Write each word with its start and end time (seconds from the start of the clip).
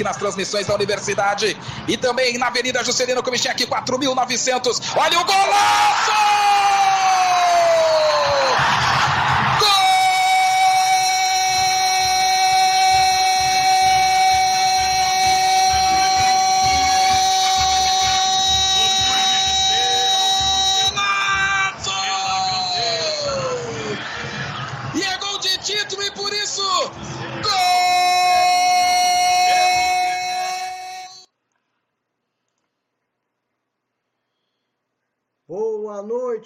Unifique 0.00 0.04
nas 0.04 0.16
transmissões 0.16 0.66
da 0.66 0.74
universidade 0.74 1.56
e 1.86 1.96
também 1.96 2.38
na 2.38 2.48
Avenida 2.48 2.82
Juscelino 2.82 3.22
Kubitschek 3.22 3.66
4900. 3.66 4.80
Olha 4.96 5.20
o 5.20 5.24
golaço! 5.24 6.39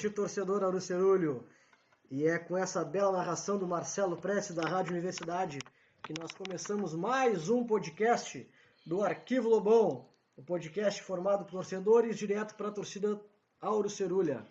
Noite, 0.05 0.11
torcedor 0.11 0.63
Arucerulho. 0.63 1.45
E 2.11 2.27
é 2.27 2.39
com 2.39 2.57
essa 2.57 2.85
bela 2.85 3.13
narração 3.13 3.59
do 3.59 3.67
Marcelo 3.67 4.17
Prestes 4.17 4.55
da 4.55 4.69
Rádio 4.69 4.93
Universidade 4.93 5.59
que 6.03 6.13
nós 6.19 6.31
começamos 6.33 6.95
mais 6.95 7.49
um 7.49 7.65
podcast 7.65 8.47
do 8.85 9.03
Arquivo 9.03 9.49
Lobão, 9.49 10.07
o 10.37 10.43
um 10.43 10.45
podcast 10.45 11.03
formado 11.03 11.45
por 11.45 11.53
torcedores 11.53 12.19
direto 12.19 12.55
para 12.55 12.69
a 12.69 12.73
torcida 12.73 13.19
Aurucerulha. 13.61 14.47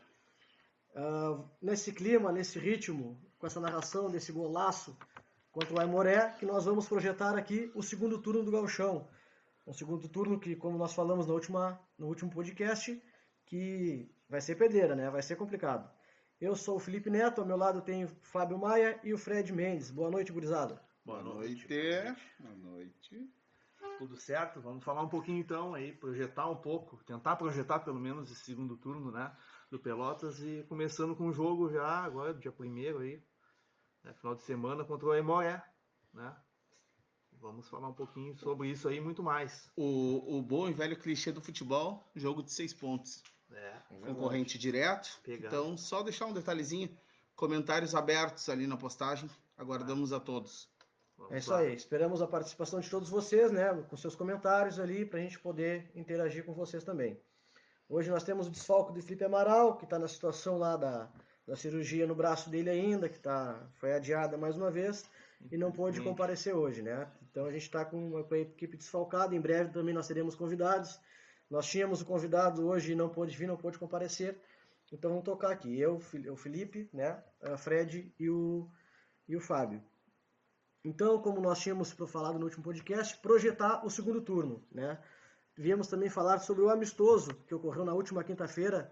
Uh, 0.96 1.48
nesse 1.62 1.92
clima, 1.92 2.32
nesse 2.32 2.58
ritmo, 2.58 3.20
com 3.38 3.46
essa 3.46 3.60
narração 3.60 4.10
desse 4.10 4.32
golaço 4.32 4.98
contra 5.52 5.76
o 5.76 5.80
Aimoré, 5.80 6.36
que 6.40 6.46
nós 6.46 6.66
vamos 6.66 6.88
projetar 6.88 7.38
aqui 7.38 7.72
o 7.76 7.84
segundo 7.84 8.20
turno 8.20 8.44
do 8.44 8.52
Gauchão. 8.52 9.08
Um 9.68 9.74
segundo 9.74 10.08
turno 10.10 10.40
que, 10.40 10.56
como 10.56 10.78
nós 10.78 10.94
falamos 10.94 11.28
na 11.28 11.34
última, 11.34 11.80
no 11.98 12.08
último 12.08 12.32
podcast, 12.32 13.00
que 13.46 14.10
vai 14.30 14.42
ser 14.42 14.56
pedreira, 14.56 14.96
né? 14.96 15.10
Vai 15.10 15.22
ser 15.22 15.36
complicado. 15.36 15.90
Eu 16.40 16.56
sou 16.56 16.76
o 16.76 16.80
Felipe 16.80 17.10
Neto, 17.10 17.42
ao 17.42 17.48
meu 17.48 17.56
lado 17.56 17.82
tem 17.82 18.04
o 18.04 18.08
Fábio 18.22 18.58
Maia 18.58 19.00
e 19.04 19.14
o 19.14 19.18
Fred 19.18 19.54
Mendes. 19.54 19.90
Boa 19.90 20.12
noite, 20.12 20.32
gurizada. 20.32 20.82
Boa 21.06 21.22
noite. 21.22 21.66
Boa 22.40 22.56
noite. 22.56 23.30
Tudo 23.98 24.18
certo? 24.18 24.60
Vamos 24.60 24.84
falar 24.84 25.02
um 25.04 25.10
pouquinho 25.10 25.40
então 25.40 25.74
aí, 25.74 25.94
projetar 25.94 26.50
um 26.50 26.56
pouco, 26.56 27.04
tentar 27.04 27.36
projetar 27.36 27.80
pelo 27.80 28.00
menos 28.00 28.32
esse 28.32 28.44
segundo 28.44 28.76
turno, 28.76 29.12
né? 29.12 29.32
Do 29.70 29.80
Pelotas 29.80 30.40
e 30.42 30.66
começando 30.68 31.16
com 31.16 31.28
o 31.28 31.34
jogo 31.34 31.72
já 31.72 31.88
agora, 32.04 32.34
dia 32.34 32.52
primeiro 32.52 33.00
aí, 33.00 33.24
né, 34.04 34.14
final 34.14 34.36
de 34.36 34.44
semana 34.44 34.84
contra 34.84 35.08
o 35.08 35.16
Emoé, 35.16 35.64
né? 36.14 36.36
Vamos 37.40 37.68
falar 37.70 37.90
um 37.90 37.94
pouquinho 37.94 38.36
sobre 38.38 38.70
isso 38.70 38.88
aí 38.88 38.98
e 38.98 39.02
muito 39.02 39.22
mais. 39.22 39.72
O, 39.76 40.38
o 40.38 40.42
bom 40.42 40.70
e 40.70 40.74
velho 40.74 40.98
clichê 40.98 41.32
do 41.32 41.42
futebol, 41.42 42.10
jogo 42.16 42.44
de 42.44 42.52
seis 42.52 42.74
pontos. 42.74 43.22
É, 43.56 44.06
concorrente 44.06 44.58
direto. 44.58 45.20
Pegar. 45.24 45.48
Então, 45.48 45.78
só 45.78 46.02
deixar 46.04 46.26
um 46.26 46.34
detalhezinho. 46.34 46.90
Comentários 47.36 47.96
abertos 47.96 48.50
ali 48.50 48.68
na 48.68 48.78
postagem. 48.78 49.30
Aguardamos 49.58 50.14
ah. 50.14 50.18
a 50.18 50.20
todos. 50.20 50.70
Vamos 51.18 51.34
é 51.34 51.38
isso 51.38 51.52
lá. 51.52 51.60
aí. 51.60 51.74
Esperamos 51.74 52.22
a 52.22 52.28
participação 52.28 52.80
de 52.80 52.90
todos 52.90 53.10
vocês, 53.10 53.52
né? 53.52 53.74
Com 53.90 53.98
seus 53.98 54.16
comentários 54.16 54.80
ali, 54.80 55.06
para 55.06 55.20
a 55.20 55.22
gente 55.22 55.40
poder 55.40 55.92
interagir 55.96 56.44
com 56.46 56.54
vocês 56.54 56.84
também. 56.84 57.20
Hoje 57.90 58.10
nós 58.10 58.24
temos 58.24 58.48
o 58.48 58.50
desfalco 58.50 58.94
de 58.94 59.02
Felipe 59.02 59.24
Amaral, 59.24 59.78
que 59.78 59.84
está 59.84 60.00
na 60.00 60.08
situação 60.08 60.58
lá 60.58 60.76
da, 60.78 61.10
da 61.46 61.56
cirurgia 61.56 62.08
no 62.08 62.16
braço 62.16 62.50
dele 62.50 62.70
ainda, 62.70 63.10
que 63.10 63.20
tá, 63.20 63.62
foi 63.76 63.94
adiada 63.94 64.38
mais 64.38 64.58
uma 64.58 64.72
vez 64.72 65.06
e 65.52 65.58
não 65.58 65.72
pôde 65.72 66.02
comparecer 66.02 66.56
hoje, 66.56 66.82
né? 66.82 67.08
Então 67.30 67.46
a 67.46 67.52
gente 67.52 67.64
está 67.64 67.84
com, 67.84 68.24
com 68.24 68.34
a 68.34 68.40
equipe 68.40 68.78
desfalcada. 68.78 69.36
Em 69.36 69.42
breve 69.42 69.72
também 69.72 69.94
nós 69.94 70.06
seremos 70.06 70.36
convidados. 70.36 71.00
Nós 71.54 71.68
tínhamos 71.68 72.02
o 72.02 72.06
convidado 72.08 72.66
hoje 72.66 72.94
e 72.94 72.96
não 72.96 73.08
pôde 73.08 73.38
vir, 73.38 73.46
não 73.48 73.56
pôde 73.56 73.78
comparecer. 73.78 74.42
Então 74.92 75.12
vamos 75.12 75.24
tocar 75.24 75.52
aqui. 75.52 75.80
Eu, 75.80 76.02
o 76.32 76.36
Felipe, 76.36 76.90
né? 76.92 77.24
A 77.44 77.56
Fred 77.56 78.12
e 78.20 78.28
o, 78.28 78.68
e 79.28 79.36
o 79.36 79.40
Fábio. 79.40 79.80
Então, 80.84 81.22
como 81.22 81.40
nós 81.40 81.60
tínhamos 81.60 81.92
falado 81.92 82.40
no 82.40 82.46
último 82.46 82.64
podcast, 82.64 83.16
projetar 83.20 83.86
o 83.86 83.90
segundo 83.92 84.20
turno, 84.20 84.66
né? 84.72 85.00
Viemos 85.56 85.86
também 85.88 86.10
falar 86.10 86.40
sobre 86.40 86.64
o 86.64 86.72
amistoso 86.72 87.36
que 87.46 87.54
ocorreu 87.54 87.86
na 87.86 87.94
última 87.94 88.24
quinta-feira, 88.24 88.92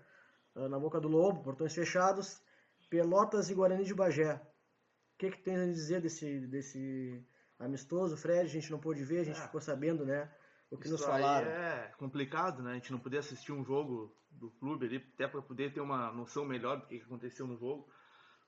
ah, 0.53 0.69
na 0.69 0.77
Boca 0.77 1.01
do 1.01 1.07
Lobo, 1.07 1.41
portões 1.41 1.73
fechados, 1.73 2.43
Pelotas 2.91 3.49
e 3.49 3.55
Guarani 3.55 3.85
de 3.85 3.95
Bagé. 3.95 4.35
O 4.35 5.17
que, 5.17 5.31
que 5.31 5.41
tem 5.41 5.55
a 5.55 5.65
dizer 5.65 5.99
desse, 5.99 6.41
desse 6.41 7.25
amistoso, 7.57 8.15
Fred? 8.15 8.41
A 8.41 8.53
gente 8.53 8.69
não 8.69 8.79
pôde 8.79 9.03
ver, 9.03 9.21
a 9.21 9.23
gente 9.23 9.39
é. 9.39 9.43
ficou 9.43 9.59
sabendo, 9.59 10.05
né? 10.05 10.31
O 10.71 10.77
que 10.77 10.85
Isso 10.85 10.93
nos 10.93 11.05
falaram. 11.05 11.47
é 11.47 11.93
complicado, 11.97 12.63
né? 12.63 12.71
A 12.71 12.75
gente 12.75 12.91
não 12.93 12.99
poder 12.99 13.17
assistir 13.17 13.51
um 13.51 13.63
jogo 13.63 14.15
do 14.31 14.49
clube 14.51 14.85
ali, 14.85 14.97
até 15.13 15.27
para 15.27 15.41
poder 15.41 15.73
ter 15.73 15.81
uma 15.81 16.11
noção 16.13 16.45
melhor 16.45 16.79
do 16.79 16.87
que 16.87 16.95
aconteceu 16.95 17.45
no 17.45 17.57
jogo. 17.57 17.91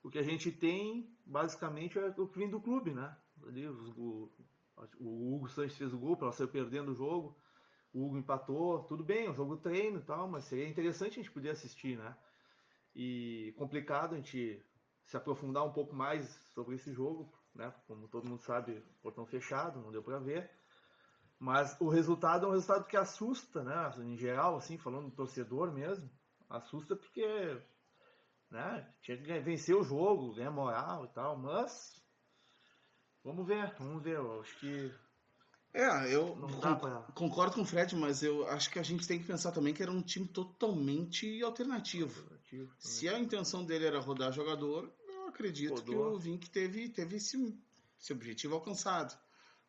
O 0.02 0.10
que 0.10 0.18
a 0.18 0.22
gente 0.22 0.50
tem, 0.50 1.14
basicamente, 1.26 1.98
é 1.98 2.06
o 2.16 2.26
que 2.26 2.38
vem 2.38 2.48
do 2.48 2.60
clube, 2.60 2.94
né? 2.94 3.14
Ali, 3.46 3.68
o, 3.68 4.32
o 4.98 5.34
Hugo 5.34 5.48
Sanches 5.48 5.76
fez 5.76 5.92
o 5.92 5.98
gol, 5.98 6.16
ela 6.20 6.32
saiu 6.32 6.48
perdendo 6.48 6.92
o 6.92 6.94
jogo. 6.94 7.38
O 7.92 8.06
Hugo 8.06 8.16
empatou, 8.16 8.84
tudo 8.84 9.04
bem, 9.04 9.26
é 9.26 9.30
um 9.30 9.34
jogo 9.34 9.58
treino 9.58 9.98
e 9.98 10.02
tal, 10.02 10.26
mas 10.26 10.44
seria 10.44 10.68
interessante 10.68 11.20
a 11.20 11.22
gente 11.22 11.30
poder 11.30 11.50
assistir, 11.50 11.96
né? 11.98 12.16
E 12.94 13.54
complicado 13.58 14.14
a 14.14 14.16
gente 14.16 14.64
se 15.04 15.16
aprofundar 15.16 15.64
um 15.64 15.72
pouco 15.72 15.94
mais 15.94 16.26
sobre 16.54 16.76
esse 16.76 16.92
jogo, 16.92 17.30
né? 17.54 17.72
Como 17.86 18.08
todo 18.08 18.28
mundo 18.28 18.40
sabe, 18.40 18.82
portão 19.02 19.26
fechado, 19.26 19.80
não 19.80 19.92
deu 19.92 20.02
para 20.02 20.18
ver. 20.18 20.50
Mas 21.38 21.76
o 21.80 21.88
resultado 21.88 22.46
é 22.46 22.48
um 22.48 22.52
resultado 22.52 22.86
que 22.86 22.96
assusta, 22.96 23.62
né? 23.62 23.92
Em 23.98 24.16
geral, 24.16 24.56
assim, 24.56 24.78
falando 24.78 25.10
do 25.10 25.16
torcedor 25.16 25.72
mesmo, 25.72 26.08
assusta 26.48 26.96
porque 26.96 27.60
né, 28.50 28.86
tinha 29.02 29.16
que 29.16 29.40
vencer 29.40 29.74
o 29.74 29.82
jogo, 29.82 30.34
ganhar 30.34 30.50
moral 30.50 31.04
e 31.04 31.08
tal, 31.08 31.36
mas 31.36 32.00
vamos 33.22 33.46
ver, 33.46 33.74
vamos 33.78 34.02
ver. 34.02 34.16
Eu 34.16 34.40
acho 34.40 34.58
que. 34.58 34.92
É, 35.72 36.14
eu 36.14 36.36
pra... 36.60 37.02
concordo 37.14 37.56
com 37.56 37.62
o 37.62 37.66
Fred, 37.66 37.96
mas 37.96 38.22
eu 38.22 38.46
acho 38.46 38.70
que 38.70 38.78
a 38.78 38.82
gente 38.82 39.08
tem 39.08 39.18
que 39.18 39.26
pensar 39.26 39.50
também 39.50 39.74
que 39.74 39.82
era 39.82 39.90
um 39.90 40.00
time 40.00 40.28
totalmente 40.28 41.42
alternativo. 41.42 42.20
alternativo 42.20 42.72
Se 42.78 43.08
a 43.08 43.18
intenção 43.18 43.64
dele 43.64 43.86
era 43.86 43.98
rodar 43.98 44.30
jogador, 44.30 44.92
eu 45.08 45.26
acredito 45.26 45.74
Rodou. 45.74 45.84
que 45.84 45.94
o 45.94 46.18
Vink 46.18 46.48
teve, 46.48 46.88
teve 46.90 47.16
esse, 47.16 47.60
esse 48.00 48.12
objetivo 48.12 48.54
alcançado. 48.54 49.18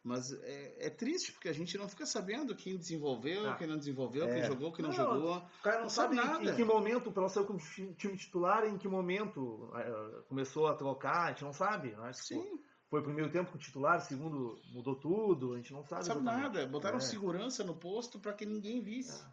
Mas 0.06 0.32
é, 0.32 0.86
é, 0.86 0.90
triste, 0.92 1.32
porque 1.32 1.50
a 1.50 1.54
gente 1.54 1.76
não 1.80 1.90
fica 1.90 2.06
sabendo 2.06 2.56
quem 2.56 2.78
desenvolveu, 2.78 3.50
ah. 3.50 3.56
quem 3.56 3.66
não 3.66 3.76
desenvolveu, 3.76 4.26
é. 4.26 4.34
quem 4.36 4.44
jogou, 4.44 4.72
quem 4.72 4.84
não, 4.84 4.92
não, 4.92 4.96
jogou. 4.96 5.38
O 5.38 5.64
cara 5.64 5.78
não, 5.78 5.84
não 5.86 5.90
sabe, 5.90 6.16
sabe 6.16 6.28
nada. 6.28 6.52
Em 6.52 6.56
que 6.56 6.64
momento 6.64 7.10
o 7.10 7.12
Pelé 7.12 7.28
saiu 7.28 7.48
com 7.48 7.58
time 7.58 8.16
titular, 8.16 8.68
em 8.68 8.78
que 8.78 8.88
momento 8.88 9.72
é, 9.74 10.22
começou 10.30 10.68
a 10.68 10.76
trocar, 10.76 11.24
a 11.24 11.28
gente 11.30 11.44
não 11.44 11.52
sabe. 11.52 11.96
Acho 11.96 12.24
Sim. 12.24 12.60
Foi 12.88 13.00
o 13.00 13.04
primeiro 13.04 13.32
tempo 13.32 13.50
com 13.50 13.58
o 13.58 13.60
titular, 13.60 14.00
segundo 14.00 14.62
mudou 14.72 14.96
tudo, 14.96 15.54
a 15.54 15.58
gente 15.58 15.74
não 15.74 15.84
sabe. 15.84 16.08
Não 16.08 16.14
sabe 16.14 16.24
nada. 16.24 16.68
Botaram 16.68 16.98
é. 16.98 17.02
segurança 17.02 17.64
no 17.64 17.76
posto 17.76 18.20
para 18.20 18.34
que 18.34 18.46
ninguém 18.46 18.84
visse. 18.84 19.26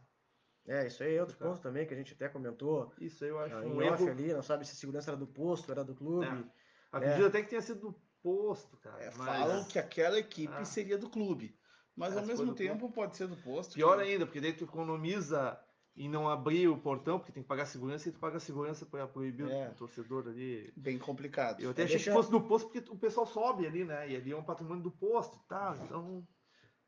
É. 0.66 0.84
é, 0.84 0.86
isso 0.86 1.02
aí 1.02 1.16
é 1.16 1.20
outro 1.20 1.36
ponto 1.36 1.60
também 1.60 1.86
que 1.86 1.92
a 1.92 1.96
gente 1.98 2.14
até 2.14 2.30
comentou. 2.30 2.90
Isso 2.98 3.22
aí 3.24 3.28
eu 3.28 3.38
acho 3.38 3.56
um 3.56 3.82
erro 3.82 4.08
ali, 4.08 4.32
não 4.32 4.42
sabe 4.42 4.66
se 4.66 4.72
a 4.72 4.76
segurança 4.76 5.10
era 5.10 5.18
do 5.18 5.26
posto, 5.26 5.70
era 5.70 5.84
do 5.84 5.94
clube. 5.94 6.26
É. 6.26 6.62
Acredito 6.90 7.26
até 7.26 7.42
que 7.42 7.50
tenha 7.50 7.60
sido 7.60 7.80
do 7.80 8.02
posto, 8.22 8.76
cara. 8.78 9.02
É, 9.02 9.12
mas... 9.16 9.38
Falam 9.40 9.64
que 9.64 9.78
aquela 9.78 10.18
equipe 10.18 10.54
ah. 10.56 10.64
seria 10.64 10.96
do 10.96 11.10
clube. 11.10 11.56
Mas 11.94 12.16
ao 12.16 12.24
mesmo 12.24 12.54
tempo 12.54 12.90
pode 12.90 13.16
ser 13.16 13.26
do 13.26 13.36
posto. 13.36 13.74
Pior 13.74 13.98
que... 13.98 14.04
ainda, 14.04 14.24
porque 14.24 14.40
daí 14.40 14.52
tu 14.52 14.64
economiza 14.64 15.58
e 15.94 16.08
não 16.08 16.28
abrir 16.28 16.68
o 16.68 16.78
portão, 16.78 17.18
porque 17.18 17.32
tem 17.32 17.42
que 17.42 17.48
pagar 17.48 17.66
segurança 17.66 18.08
e 18.08 18.12
tu 18.12 18.18
paga 18.18 18.40
segurança 18.40 18.86
para 18.86 19.06
proibir 19.06 19.50
é. 19.50 19.68
o 19.68 19.74
torcedor 19.74 20.26
ali. 20.26 20.72
Bem 20.74 20.98
complicado. 20.98 21.60
Eu 21.60 21.70
até 21.70 21.82
é, 21.82 21.84
achei 21.84 21.96
deixa... 21.96 22.10
que 22.10 22.16
fosse 22.16 22.30
do 22.30 22.40
posto 22.40 22.70
porque 22.70 22.90
o 22.90 22.96
pessoal 22.96 23.26
sobe 23.26 23.66
ali, 23.66 23.84
né? 23.84 24.08
E 24.08 24.16
ali 24.16 24.32
é 24.32 24.36
um 24.36 24.42
patrimônio 24.42 24.82
do 24.82 24.90
posto 24.90 25.36
e 25.36 25.48
tal. 25.48 25.76
Então. 25.76 26.26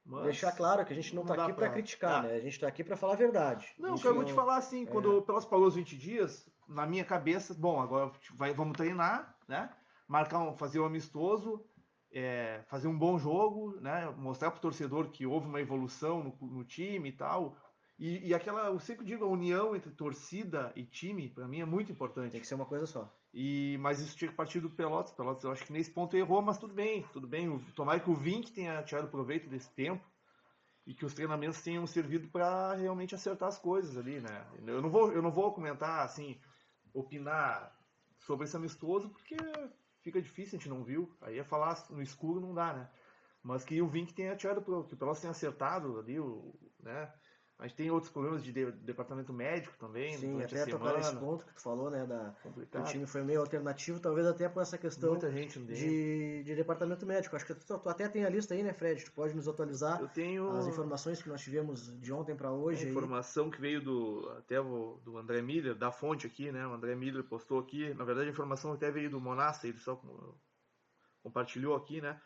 Mas... 0.07 0.25
Deixar 0.25 0.53
claro 0.53 0.85
que 0.85 0.93
a 0.93 0.97
gente 0.97 1.15
não, 1.15 1.23
está 1.23 1.45
aqui 1.45 1.55
para 1.55 1.71
criticar, 1.71 2.21
ah. 2.21 2.29
né? 2.29 2.35
A 2.35 2.41
gente 2.41 2.53
está 2.53 2.69
aqui 2.69 2.83
para 2.85 2.97
falar 2.97 3.15
a 3.15 3.17
verdade. 3.17 3.75
Não, 3.79 3.95
a 3.95 3.99
eu 4.05 4.15
vou 4.15 4.25
te 4.25 4.33
falar 4.33 4.57
assim, 4.57 4.85
quando 4.85 5.19
é. 5.19 5.21
pelas 5.23 5.45
pagou 5.45 5.67
os 5.67 5.75
20 5.75 5.97
dias, 5.97 6.47
na 6.69 6.87
minha 6.87 7.05
cabeça, 7.05 7.55
bom, 7.55 7.81
agora 7.81 8.11
vai, 8.35 8.53
vamos 8.53 8.77
treinar, 8.77 9.35
né? 9.49 9.71
Marcar 10.07 10.41
um, 10.41 10.57
fazer 10.57 10.81
um 10.81 10.85
amistoso, 10.85 11.65
é, 12.13 12.63
fazer 12.69 12.89
um 12.89 12.99
bom 12.99 13.19
jogo, 13.19 13.79
né? 13.81 14.09
mostrar 14.17 14.51
para 14.51 14.59
o 14.59 14.63
torcedor 14.63 15.11
que 15.11 15.27
houve 15.27 15.47
uma 15.47 15.61
evolução 15.61 16.23
no, 16.23 16.47
no 16.47 16.65
time 16.65 17.09
e 17.09 17.13
tal. 17.13 17.57
E, 17.99 18.29
e, 18.29 18.35
aquela, 18.35 18.67
eu 18.67 18.79
sempre 18.81 19.05
digo, 19.05 19.25
a 19.25 19.29
união 19.29 19.75
entre 19.75 19.91
torcida 19.93 20.73
e 20.75 20.85
time, 20.85 21.29
para 21.29 21.47
mim 21.47 21.61
é 21.61 21.65
muito 21.65 21.93
importante. 21.93 22.33
Tem 22.33 22.41
que 22.41 22.47
ser 22.47 22.57
uma 22.57 22.67
coisa 22.67 22.87
só. 22.87 23.13
E, 23.33 23.77
mas 23.81 24.01
isso 24.01 24.17
tinha 24.17 24.31
que 24.31 24.37
partir 24.37 24.61
do 24.61 24.71
Pelotas. 24.71 25.13
Pelotas, 25.13 25.45
eu 25.45 25.53
acho 25.53 25.65
que 25.65 25.73
nesse 25.73 25.91
ponto 25.91 26.17
errou, 26.17 26.43
mas 26.43 26.59
tudo 26.59 26.75
bem, 26.75 27.05
tudo 27.13 27.27
bem. 27.27 27.59
Tomara 27.75 28.01
que 28.01 28.11
o 28.11 28.15
Vink 28.15 28.53
tenha 28.53 28.83
tirado 28.83 29.09
proveito 29.09 29.49
desse 29.49 29.71
tempo 29.71 30.05
e 30.87 30.93
que 30.93 31.05
os 31.05 31.15
treinamentos 31.15 31.63
tenham 31.63 31.87
servido 31.87 32.29
para 32.29 32.75
realmente 32.75 33.15
acertar 33.15 33.49
as 33.49 33.59
coisas 33.59 33.97
ali, 33.97 34.21
né? 34.21 34.47
Eu 34.67 34.83
não 34.83 34.91
vou, 34.91 35.13
eu 35.13 35.23
não 35.23 35.31
vou 35.31 35.53
comentar 35.53 36.05
assim, 36.05 36.39
opinar 36.93 37.75
sobre 38.19 38.45
esse 38.45 38.57
amistoso, 38.57 39.09
porque 39.09 39.37
fica 40.05 40.21
difícil, 40.21 40.57
a 40.57 40.61
gente 40.61 40.69
não 40.69 40.85
viu. 40.85 41.11
Aí 41.23 41.39
é 41.39 41.45
falar 41.45 41.83
no 41.91 42.03
escuro 42.03 42.41
não 42.41 42.55
dá, 42.55 42.75
né? 42.75 42.91
Mas 43.43 43.65
que 43.65 43.81
o 43.81 43.89
Vink 43.89 44.13
tenha 44.15 44.37
tirado, 44.37 44.63
que 44.63 44.95
o 44.95 44.97
Pelotas 44.97 45.21
tenha 45.21 45.31
acertado 45.31 45.99
ali, 45.99 46.21
o, 46.21 46.55
né? 46.79 47.13
A 47.65 47.67
gente 47.67 47.77
tem 47.77 47.91
outros 47.91 48.13
problemas 48.13 48.45
de, 48.45 48.53
de 48.53 48.71
departamento 48.73 49.33
médico 49.33 49.75
também. 49.79 50.19
Sim, 50.19 50.43
até 50.43 50.67
tocar 50.67 50.99
esse 50.99 51.17
ponto 51.17 51.47
que 51.47 51.55
tu 51.55 51.63
falou, 51.63 51.91
né? 51.91 52.05
Da, 52.05 52.35
o 52.79 52.85
time 52.85 53.07
foi 53.07 53.23
meio 53.23 53.41
alternativo, 53.41 53.99
talvez 53.99 54.27
até 54.27 54.51
por 54.51 54.61
essa 54.61 54.77
questão 54.77 55.13
Muita 55.13 55.31
gente 55.31 55.59
de, 55.61 56.43
de 56.43 56.55
departamento 56.55 57.07
médico. 57.07 57.35
Acho 57.35 57.47
que 57.47 57.55
tu, 57.55 57.79
tu, 57.79 57.89
até 57.89 58.07
tem 58.07 58.23
a 58.23 58.29
lista 58.29 58.53
aí, 58.53 58.63
né, 58.63 58.75
Fred? 58.75 59.03
Tu 59.03 59.13
pode 59.13 59.35
nos 59.35 59.49
atualizar 59.49 59.99
Eu 59.99 60.09
tenho... 60.09 60.55
as 60.59 60.67
informações 60.67 61.23
que 61.23 61.29
nós 61.31 61.41
tivemos 61.41 61.91
de 62.03 62.13
ontem 62.13 62.37
para 62.37 62.53
hoje. 62.53 62.87
A 62.87 62.91
informação 62.91 63.51
que 63.51 63.59
veio 63.59 63.81
do 63.81 64.31
até 64.37 64.61
o, 64.61 65.01
do 65.03 65.17
André 65.17 65.41
Miller, 65.41 65.75
da 65.75 65.91
fonte 65.91 66.27
aqui, 66.27 66.53
né? 66.53 66.67
O 66.67 66.75
André 66.75 66.95
Miller 66.95 67.25
postou 67.25 67.59
aqui. 67.59 67.95
Na 67.95 68.05
verdade, 68.05 68.29
a 68.29 68.33
informação 68.33 68.75
até 68.75 68.91
veio 68.91 69.09
do 69.09 69.19
Monassa, 69.19 69.67
ele 69.67 69.79
só 69.79 69.99
compartilhou 71.23 71.75
aqui, 71.75 72.03
né? 72.03 72.21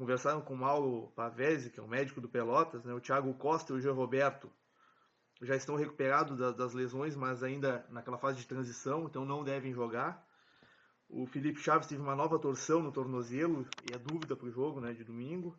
Conversaram 0.00 0.40
com 0.40 0.54
o 0.54 0.56
Mauro 0.56 1.12
Pavese, 1.14 1.68
que 1.68 1.78
é 1.78 1.82
o 1.82 1.86
médico 1.86 2.22
do 2.22 2.28
Pelotas, 2.28 2.82
né? 2.86 2.94
O 2.94 3.00
Thiago 3.02 3.34
Costa 3.34 3.70
e 3.70 3.76
o 3.76 3.80
Jean 3.82 3.92
Roberto 3.92 4.50
já 5.42 5.54
estão 5.54 5.76
recuperados 5.76 6.38
das 6.56 6.72
lesões, 6.72 7.14
mas 7.14 7.42
ainda 7.42 7.84
naquela 7.90 8.16
fase 8.16 8.38
de 8.38 8.46
transição, 8.46 9.04
então 9.04 9.26
não 9.26 9.44
devem 9.44 9.74
jogar. 9.74 10.26
O 11.06 11.26
Felipe 11.26 11.60
Chaves 11.60 11.86
teve 11.86 12.00
uma 12.00 12.16
nova 12.16 12.38
torção 12.38 12.80
no 12.80 12.90
tornozelo 12.90 13.68
e 13.90 13.94
é 13.94 13.98
dúvida 13.98 14.34
para 14.34 14.46
o 14.46 14.50
jogo 14.50 14.80
né, 14.80 14.94
de 14.94 15.04
domingo. 15.04 15.54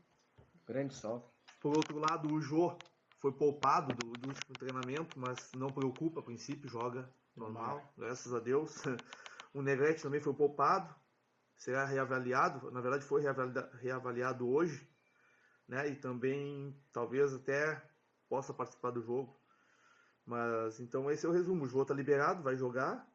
Grande 0.66 0.96
salto. 0.96 1.30
Por 1.60 1.78
outro 1.78 2.00
lado, 2.00 2.34
o 2.34 2.42
Jô 2.42 2.76
foi 3.20 3.32
poupado 3.32 3.94
do, 3.94 4.14
do 4.14 4.30
último 4.30 4.56
treinamento, 4.58 5.20
mas 5.20 5.52
não 5.56 5.70
preocupa, 5.70 6.20
a 6.20 6.24
princípio 6.24 6.68
joga 6.68 7.08
normal, 7.36 7.76
normal. 7.76 7.94
graças 7.96 8.34
a 8.34 8.40
Deus. 8.40 8.74
O 9.54 9.62
Negrete 9.62 10.02
também 10.02 10.22
foi 10.22 10.34
poupado, 10.34 10.96
será 11.62 11.86
reavaliado, 11.86 12.72
na 12.72 12.82
verdade 12.82 13.06
foi 13.06 13.22
reavaliado 13.80 14.50
hoje, 14.50 14.90
né? 15.68 15.88
E 15.90 15.96
também 15.96 16.76
talvez 16.92 17.32
até 17.36 17.80
possa 18.28 18.52
participar 18.52 18.90
do 18.90 19.02
jogo. 19.04 19.40
Mas 20.26 20.80
então 20.80 21.10
esse 21.12 21.24
é 21.24 21.30
o 21.30 21.32
resumo. 21.32 21.64
O 21.64 21.68
João 21.68 21.84
está 21.84 21.94
liberado, 21.94 22.42
vai 22.42 22.56
jogar, 22.56 23.08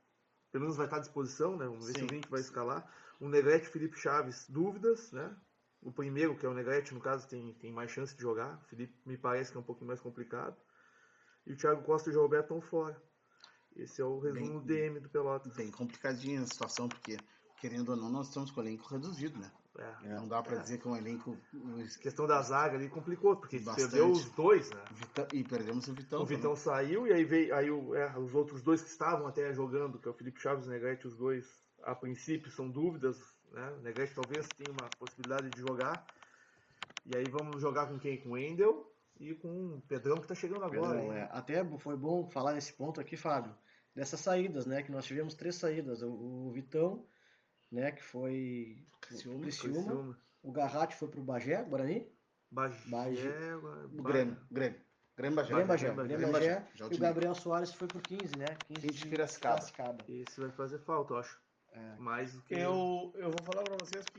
pelo 0.53 0.63
menos 0.63 0.77
vai 0.77 0.87
estar 0.87 0.99
à 0.99 1.01
disposição, 1.01 1.57
né? 1.57 1.67
Vamos 1.67 1.89
ver 1.89 1.99
se 1.99 2.05
o 2.05 2.07
Link 2.07 2.31
vai 2.31 2.41
escalar. 2.41 2.89
O 3.19 3.29
Negrete 3.29 3.69
Felipe 3.69 3.99
Chaves, 3.99 4.49
dúvidas, 4.49 5.11
né? 5.11 5.37
O 5.83 5.91
primeiro, 5.91 6.37
que 6.37 6.47
é 6.47 6.49
o 6.49 6.55
Negrete, 6.55 6.95
no 6.95 7.01
caso, 7.01 7.27
tem, 7.27 7.53
tem 7.55 7.73
mais 7.73 7.91
chance 7.91 8.15
de 8.15 8.23
jogar. 8.23 8.61
O 8.63 8.69
Felipe 8.69 8.97
me 9.05 9.19
parece 9.19 9.51
que 9.51 9.57
é 9.57 9.61
um 9.61 9.65
pouquinho 9.65 9.89
mais 9.89 10.01
complicado. 10.01 10.57
E 11.45 11.53
o 11.53 11.57
Thiago 11.57 11.83
Costa 11.83 12.09
e 12.09 12.11
o 12.11 12.13
João 12.13 12.27
Roberto 12.27 12.45
estão 12.45 12.61
fora. 12.61 13.03
Esse 13.75 14.01
é 14.01 14.05
o 14.05 14.21
resumo 14.21 14.61
bem, 14.61 14.93
DM 14.93 15.01
do 15.01 15.09
Pelotas. 15.09 15.53
Bem 15.57 15.71
complicadinha 15.71 16.41
a 16.43 16.47
situação, 16.47 16.89
porque 16.89 17.17
querendo 17.59 17.91
ou 17.91 17.97
não, 17.97 18.11
nós 18.11 18.29
estamos 18.29 18.51
com 18.51 18.61
o 18.61 18.65
elenco 18.65 18.87
reduzido, 18.89 19.39
né? 19.39 19.51
É, 19.79 20.15
não 20.15 20.27
dá 20.27 20.43
para 20.43 20.57
é. 20.57 20.61
dizer 20.61 20.79
que 20.79 20.89
é 20.89 20.91
um 20.91 20.97
elenco. 20.97 21.37
A 21.55 21.99
questão 21.99 22.27
da 22.27 22.41
zaga 22.41 22.77
ali 22.77 22.89
complicou, 22.89 23.37
porque 23.37 23.59
Bastante. 23.59 23.91
perdeu 23.91 24.11
os 24.11 24.25
dois, 24.31 24.71
né? 24.71 24.83
Vita... 24.93 25.29
E 25.33 25.45
perdemos 25.45 25.87
o 25.89 25.95
Vitão. 25.95 26.23
O 26.23 26.27
Vitão 26.27 26.55
também. 26.55 26.65
saiu 26.65 27.07
e 27.07 27.13
aí 27.13 27.25
veio 27.25 27.55
aí 27.55 27.71
o, 27.71 27.95
é, 27.95 28.19
os 28.19 28.35
outros 28.35 28.63
dois 28.63 28.81
que 28.83 28.89
estavam 28.89 29.27
até 29.27 29.53
jogando, 29.53 29.99
que 29.99 30.09
é 30.09 30.11
o 30.11 30.15
Felipe 30.15 30.41
Chaves 30.41 30.65
e 30.65 30.69
o 30.69 30.71
Negrete, 30.71 31.07
os 31.07 31.17
dois, 31.17 31.47
a 31.83 31.95
princípio, 31.95 32.51
são 32.51 32.71
dúvidas. 32.71 33.19
Né? 33.53 33.71
O 33.79 33.83
Negrete 33.83 34.15
talvez 34.15 34.49
tenha 34.57 34.71
uma 34.71 34.89
possibilidade 34.99 35.51
de 35.51 35.61
jogar. 35.61 36.07
E 37.05 37.17
aí 37.17 37.25
vamos 37.31 37.61
jogar 37.61 37.87
com 37.87 37.99
quem? 37.99 38.19
Com 38.19 38.31
o 38.31 38.39
Endel 38.39 38.91
e 39.21 39.35
com 39.35 39.77
o 39.77 39.83
Pedrão 39.83 40.17
que 40.17 40.23
está 40.23 40.35
chegando 40.35 40.65
agora. 40.65 40.99
Pedrão, 40.99 41.13
é. 41.13 41.29
Até 41.33 41.65
foi 41.79 41.97
bom 41.97 42.29
falar 42.31 42.55
nesse 42.55 42.73
ponto 42.73 43.01
aqui, 43.01 43.17
Fábio, 43.17 43.55
dessas 43.95 44.21
saídas, 44.21 44.65
né? 44.65 44.83
Que 44.83 44.91
nós 44.91 45.05
tivemos 45.05 45.35
três 45.35 45.57
saídas. 45.57 46.03
O, 46.03 46.09
o 46.09 46.51
Vitão 46.51 47.05
né? 47.71 47.93
Que 47.93 48.03
foi 48.03 48.87
Criciúma, 49.01 49.41
Criciúma. 49.41 50.19
O 50.43 50.53
Garratti 50.53 50.97
foi 50.97 51.09
pro 51.09 51.23
Bagé, 51.23 51.63
Guarani. 51.65 52.09
Bagé, 52.51 52.79
Bagé 52.89 53.57
o 53.57 54.03
Grêmio, 54.03 54.39
Grêmio. 54.51 54.81
Grêmio 55.17 55.37
Bagé. 55.37 55.49
Grêmio 55.49 55.67
Bagé, 55.67 55.95
Grêmio 55.95 56.33
Bagé. 56.33 56.69
E 56.79 56.95
o 56.95 56.99
Gabriel 56.99 57.35
Soares 57.35 57.73
foi 57.73 57.89
por 57.89 58.03
15, 58.03 58.37
né? 58.37 58.47
15, 58.69 58.81
15 58.87 58.99
de 58.99 59.09
Piracicaba. 59.09 59.57
Piracicaba. 59.57 60.05
Esse 60.09 60.41
vai 60.41 60.51
fazer 60.51 60.79
falta, 60.81 61.15
eu 61.15 61.19
acho. 61.19 61.41
É. 61.73 61.97
Mais 61.99 62.33
do 62.35 62.43
que... 62.43 62.55
Eu, 62.55 63.13
eu 63.15 63.31
vou 63.31 63.43
falar 63.43 63.63
pra 63.65 63.77
vocês 63.81 64.05
que 64.05 64.19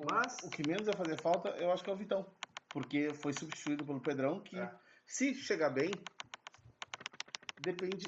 o, 0.00 0.06
Mas... 0.10 0.36
o 0.42 0.50
que 0.50 0.66
menos 0.66 0.86
vai 0.86 0.96
fazer 0.96 1.20
falta, 1.20 1.50
eu 1.50 1.70
acho 1.70 1.84
que 1.84 1.90
é 1.90 1.92
o 1.92 1.96
Vitão. 1.96 2.26
Porque 2.70 3.12
foi 3.14 3.32
substituído 3.34 3.84
pelo 3.84 4.00
Pedrão, 4.00 4.40
que 4.40 4.58
é. 4.58 4.74
se 5.06 5.34
chegar 5.34 5.70
bem, 5.70 5.90
depende... 7.60 8.06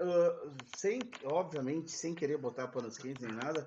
Uh, 0.00 0.56
sem, 0.76 0.98
obviamente, 1.24 1.90
sem 1.90 2.14
querer 2.14 2.38
botar 2.38 2.68
panos 2.68 2.96
quentes 2.96 3.22
nem 3.22 3.36
nada, 3.36 3.66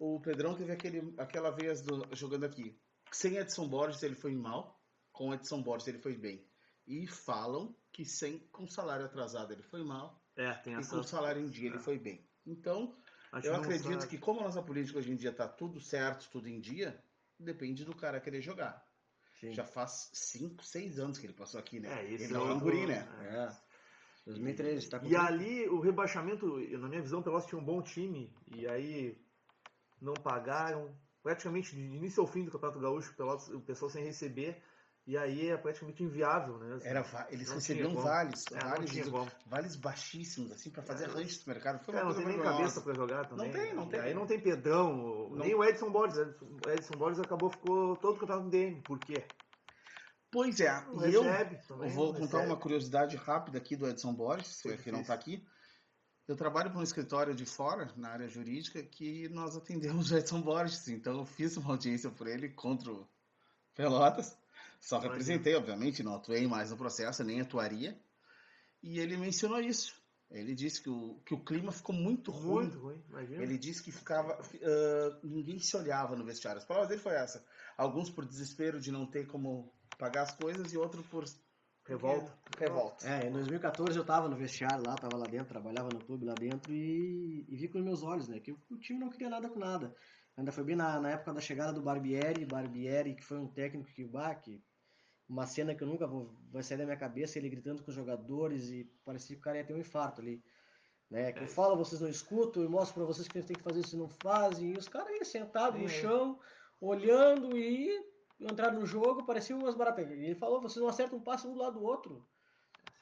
o 0.00 0.18
Pedrão 0.18 0.56
teve 0.56 0.72
aquele, 0.72 1.14
aquela 1.18 1.50
vez 1.50 1.82
do, 1.82 2.08
jogando 2.16 2.44
aqui. 2.44 2.74
Sem 3.12 3.36
Edson 3.36 3.68
Borges 3.68 4.02
ele 4.02 4.14
foi 4.14 4.34
mal, 4.34 4.82
com 5.12 5.34
Edson 5.34 5.62
Borges 5.62 5.86
ele 5.86 5.98
foi 5.98 6.16
bem. 6.16 6.42
E 6.86 7.06
falam 7.06 7.76
que 7.92 8.04
sem 8.04 8.38
com 8.50 8.66
salário 8.66 9.04
atrasado 9.04 9.52
ele 9.52 9.62
foi 9.62 9.84
mal. 9.84 10.24
É, 10.34 10.52
tem 10.54 10.74
essa... 10.74 10.94
E 10.94 10.98
com 10.98 11.02
salário 11.04 11.42
em 11.42 11.50
dia 11.50 11.68
é. 11.68 11.72
ele 11.72 11.78
foi 11.78 11.98
bem. 11.98 12.26
Então, 12.46 12.96
Acho 13.30 13.46
eu 13.46 13.54
acredito 13.54 14.08
que 14.08 14.16
como 14.16 14.40
a 14.40 14.44
nossa 14.44 14.62
política 14.62 14.98
hoje 14.98 15.12
em 15.12 15.16
dia 15.16 15.30
está 15.30 15.46
tudo 15.46 15.78
certo, 15.78 16.30
tudo 16.32 16.48
em 16.48 16.58
dia, 16.58 16.98
depende 17.38 17.84
do 17.84 17.94
cara 17.94 18.20
querer 18.20 18.40
jogar. 18.40 18.82
Sim. 19.38 19.52
Já 19.52 19.64
faz 19.64 20.10
5, 20.14 20.64
6 20.64 20.98
anos 20.98 21.18
que 21.18 21.26
ele 21.26 21.34
passou 21.34 21.60
aqui, 21.60 21.78
né? 21.78 21.88
É, 22.00 22.10
esse 22.10 22.24
ele 22.24 22.34
é 22.34 22.38
um 22.38 22.58
guri, 22.58 22.86
né? 22.86 23.06
É. 23.22 23.70
2013, 24.26 24.88
tá 24.88 25.00
E 25.04 25.16
ali, 25.16 25.68
o 25.68 25.80
rebaixamento, 25.80 26.58
na 26.78 26.88
minha 26.88 27.02
visão, 27.02 27.20
o 27.20 27.22
Pelotas 27.22 27.46
tinha 27.46 27.60
um 27.60 27.64
bom 27.64 27.82
time. 27.82 28.34
E 28.54 28.66
aí, 28.66 29.16
não 30.00 30.14
pagaram, 30.14 30.94
praticamente 31.22 31.74
de 31.74 31.80
início 31.80 32.20
ao 32.20 32.26
fim 32.26 32.44
do 32.44 32.50
Campeonato 32.50 32.80
Gaúcho, 32.80 33.14
o 33.54 33.60
pessoal 33.60 33.90
sem 33.90 34.04
receber, 34.04 34.62
e 35.06 35.16
aí 35.16 35.48
é 35.48 35.56
praticamente 35.56 36.02
inviável, 36.02 36.58
né? 36.58 36.74
Assim, 36.74 36.86
Era, 36.86 37.26
eles 37.30 37.50
recebiam 37.50 37.94
vales, 37.94 38.44
é, 38.52 38.58
vales, 38.58 39.08
vales 39.46 39.76
baixíssimos, 39.76 40.52
assim, 40.52 40.70
para 40.70 40.82
fazer 40.82 41.04
é, 41.04 41.08
rancho 41.08 41.44
do 41.44 41.48
mercado. 41.48 41.82
Foi 41.82 41.94
é, 41.96 42.04
não 42.04 42.14
tem 42.14 42.26
nem 42.26 42.40
cabeça 42.40 42.80
para 42.80 42.94
jogar 42.94 43.26
também. 43.26 43.46
Não 43.46 43.52
tem, 43.52 43.74
não 43.74 43.88
tem. 43.88 44.00
Aí 44.00 44.14
não 44.14 44.26
tem 44.26 44.38
Pedrão, 44.38 45.30
não. 45.30 45.36
nem 45.36 45.54
o 45.54 45.64
Edson 45.64 45.90
Borges. 45.90 46.18
O 46.18 46.70
Edson 46.70 46.96
Borges 46.96 47.20
acabou, 47.20 47.50
ficou 47.50 47.96
todo 47.96 48.16
o 48.16 48.18
campeonato 48.18 48.44
no 48.44 48.50
DM. 48.50 48.82
Por 48.82 48.98
quê? 49.00 49.24
Pois 50.30 50.60
é, 50.60 50.70
e 51.08 51.12
eu, 51.12 51.24
eu 51.24 51.88
vou 51.88 52.14
contar 52.14 52.44
uma 52.44 52.56
curiosidade 52.56 53.16
rápida 53.16 53.58
aqui 53.58 53.74
do 53.74 53.88
Edson 53.88 54.14
Borges, 54.14 54.62
que 54.62 54.92
não 54.92 55.00
está 55.00 55.14
aqui. 55.14 55.44
Eu 56.30 56.36
trabalho 56.36 56.70
para 56.70 56.78
um 56.78 56.84
escritório 56.84 57.34
de 57.34 57.44
fora, 57.44 57.92
na 57.96 58.10
área 58.10 58.28
jurídica, 58.28 58.80
que 58.84 59.28
nós 59.30 59.56
atendemos 59.56 60.12
o 60.12 60.16
Edson 60.16 60.40
Borges. 60.40 60.86
Então, 60.86 61.18
eu 61.18 61.26
fiz 61.26 61.56
uma 61.56 61.72
audiência 61.72 62.08
por 62.08 62.28
ele 62.28 62.48
contra 62.50 62.92
o 62.92 63.04
Pelotas. 63.74 64.38
Só 64.78 65.00
representei, 65.00 65.56
obviamente, 65.56 66.04
não 66.04 66.14
atuei 66.14 66.46
mais 66.46 66.70
no 66.70 66.76
processo, 66.76 67.24
nem 67.24 67.40
atuaria. 67.40 68.00
E 68.80 69.00
ele 69.00 69.16
mencionou 69.16 69.58
isso. 69.58 69.92
Ele 70.30 70.54
disse 70.54 70.80
que 70.80 70.88
o, 70.88 71.20
que 71.26 71.34
o 71.34 71.44
clima 71.44 71.72
ficou 71.72 71.96
muito 71.96 72.30
ruim. 72.30 72.66
Muito 72.66 72.78
ruim, 72.78 73.02
imagina. 73.08 73.42
Ele 73.42 73.58
disse 73.58 73.82
que 73.82 73.90
ficava. 73.90 74.40
Uh, 74.40 75.26
ninguém 75.26 75.58
se 75.58 75.76
olhava 75.76 76.14
no 76.14 76.24
vestiário. 76.24 76.60
As 76.60 76.64
palavras 76.64 76.90
dele 76.90 77.02
foi 77.02 77.14
essa. 77.14 77.44
Alguns 77.76 78.08
por 78.08 78.24
desespero 78.24 78.80
de 78.80 78.92
não 78.92 79.04
ter 79.04 79.26
como 79.26 79.74
pagar 79.98 80.22
as 80.22 80.32
coisas 80.36 80.72
e 80.72 80.78
outros 80.78 81.04
por 81.08 81.24
Revolta. 81.90 82.32
Revolta. 82.56 83.08
É, 83.08 83.26
em 83.26 83.32
2014 83.32 83.98
eu 83.98 84.04
tava 84.04 84.28
no 84.28 84.36
vestiário 84.36 84.84
lá, 84.86 84.94
tava 84.94 85.16
lá 85.16 85.26
dentro, 85.26 85.48
trabalhava 85.48 85.88
no 85.92 85.98
clube 85.98 86.24
lá 86.24 86.34
dentro 86.34 86.72
e, 86.72 87.44
e 87.48 87.56
vi 87.56 87.66
com 87.66 87.78
os 87.78 87.84
meus 87.84 88.04
olhos, 88.04 88.28
né? 88.28 88.38
Que 88.38 88.52
o 88.52 88.78
time 88.78 89.00
não 89.00 89.10
queria 89.10 89.28
nada 89.28 89.48
com 89.48 89.58
nada. 89.58 89.92
Ainda 90.36 90.52
foi 90.52 90.62
bem 90.62 90.76
na, 90.76 91.00
na 91.00 91.10
época 91.10 91.34
da 91.34 91.40
chegada 91.40 91.72
do 91.72 91.82
Barbieri, 91.82 92.46
Barbieri, 92.46 93.16
que 93.16 93.24
foi 93.24 93.38
um 93.38 93.48
técnico 93.48 93.90
que, 93.92 94.04
bah, 94.04 94.36
que 94.36 94.62
uma 95.28 95.46
cena 95.46 95.74
que 95.74 95.82
eu 95.82 95.88
nunca 95.88 96.06
vou 96.06 96.32
vai 96.52 96.62
sair 96.62 96.78
da 96.78 96.84
minha 96.84 96.96
cabeça, 96.96 97.38
ele 97.38 97.50
gritando 97.50 97.82
com 97.82 97.90
os 97.90 97.96
jogadores 97.96 98.70
e 98.70 98.84
parecia 99.04 99.34
que 99.34 99.40
o 99.40 99.44
cara 99.44 99.58
ia 99.58 99.64
ter 99.64 99.74
um 99.74 99.80
infarto 99.80 100.20
ali. 100.20 100.40
Né? 101.10 101.32
Que 101.32 101.42
eu 101.42 101.48
falo, 101.48 101.76
vocês 101.76 102.00
não 102.00 102.08
escutam, 102.08 102.62
eu 102.62 102.70
mostro 102.70 102.94
para 102.94 103.04
vocês 103.04 103.26
que 103.26 103.36
eles 103.36 103.46
têm 103.48 103.56
que 103.56 103.64
fazer 103.64 103.80
isso 103.80 103.96
e 103.96 103.98
não 103.98 104.08
fazem. 104.22 104.70
E 104.70 104.78
os 104.78 104.88
caras 104.88 105.08
aí 105.08 105.24
sentados 105.24 105.80
no 105.80 105.88
chão, 105.88 106.38
olhando 106.80 107.58
e 107.58 108.00
entraram 108.48 108.78
no 108.78 108.86
jogo, 108.86 109.24
parecia 109.24 109.56
umas 109.56 109.74
baratas. 109.74 110.10
E 110.10 110.14
ele 110.14 110.34
falou, 110.34 110.60
vocês 110.60 110.80
não 110.80 110.88
acertam 110.88 111.18
um 111.18 111.22
passo 111.22 111.48
um 111.48 111.52
do 111.52 111.58
lado 111.58 111.78
do 111.78 111.84
outro. 111.84 112.26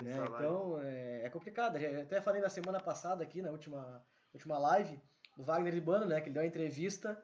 Né? 0.02 0.16
Então 0.24 0.80
é, 0.82 1.22
é, 1.24 1.30
complicado. 1.30 1.76
Eu 1.76 2.02
até 2.02 2.20
falei 2.20 2.40
na 2.40 2.48
semana 2.48 2.80
passada 2.80 3.22
aqui, 3.22 3.42
na 3.42 3.50
última, 3.50 4.02
última 4.32 4.58
live, 4.58 5.00
do 5.36 5.44
Wagner 5.44 5.74
Libano, 5.74 6.06
né? 6.06 6.20
Que 6.20 6.28
ele 6.28 6.34
deu 6.34 6.42
uma 6.42 6.48
entrevista. 6.48 7.20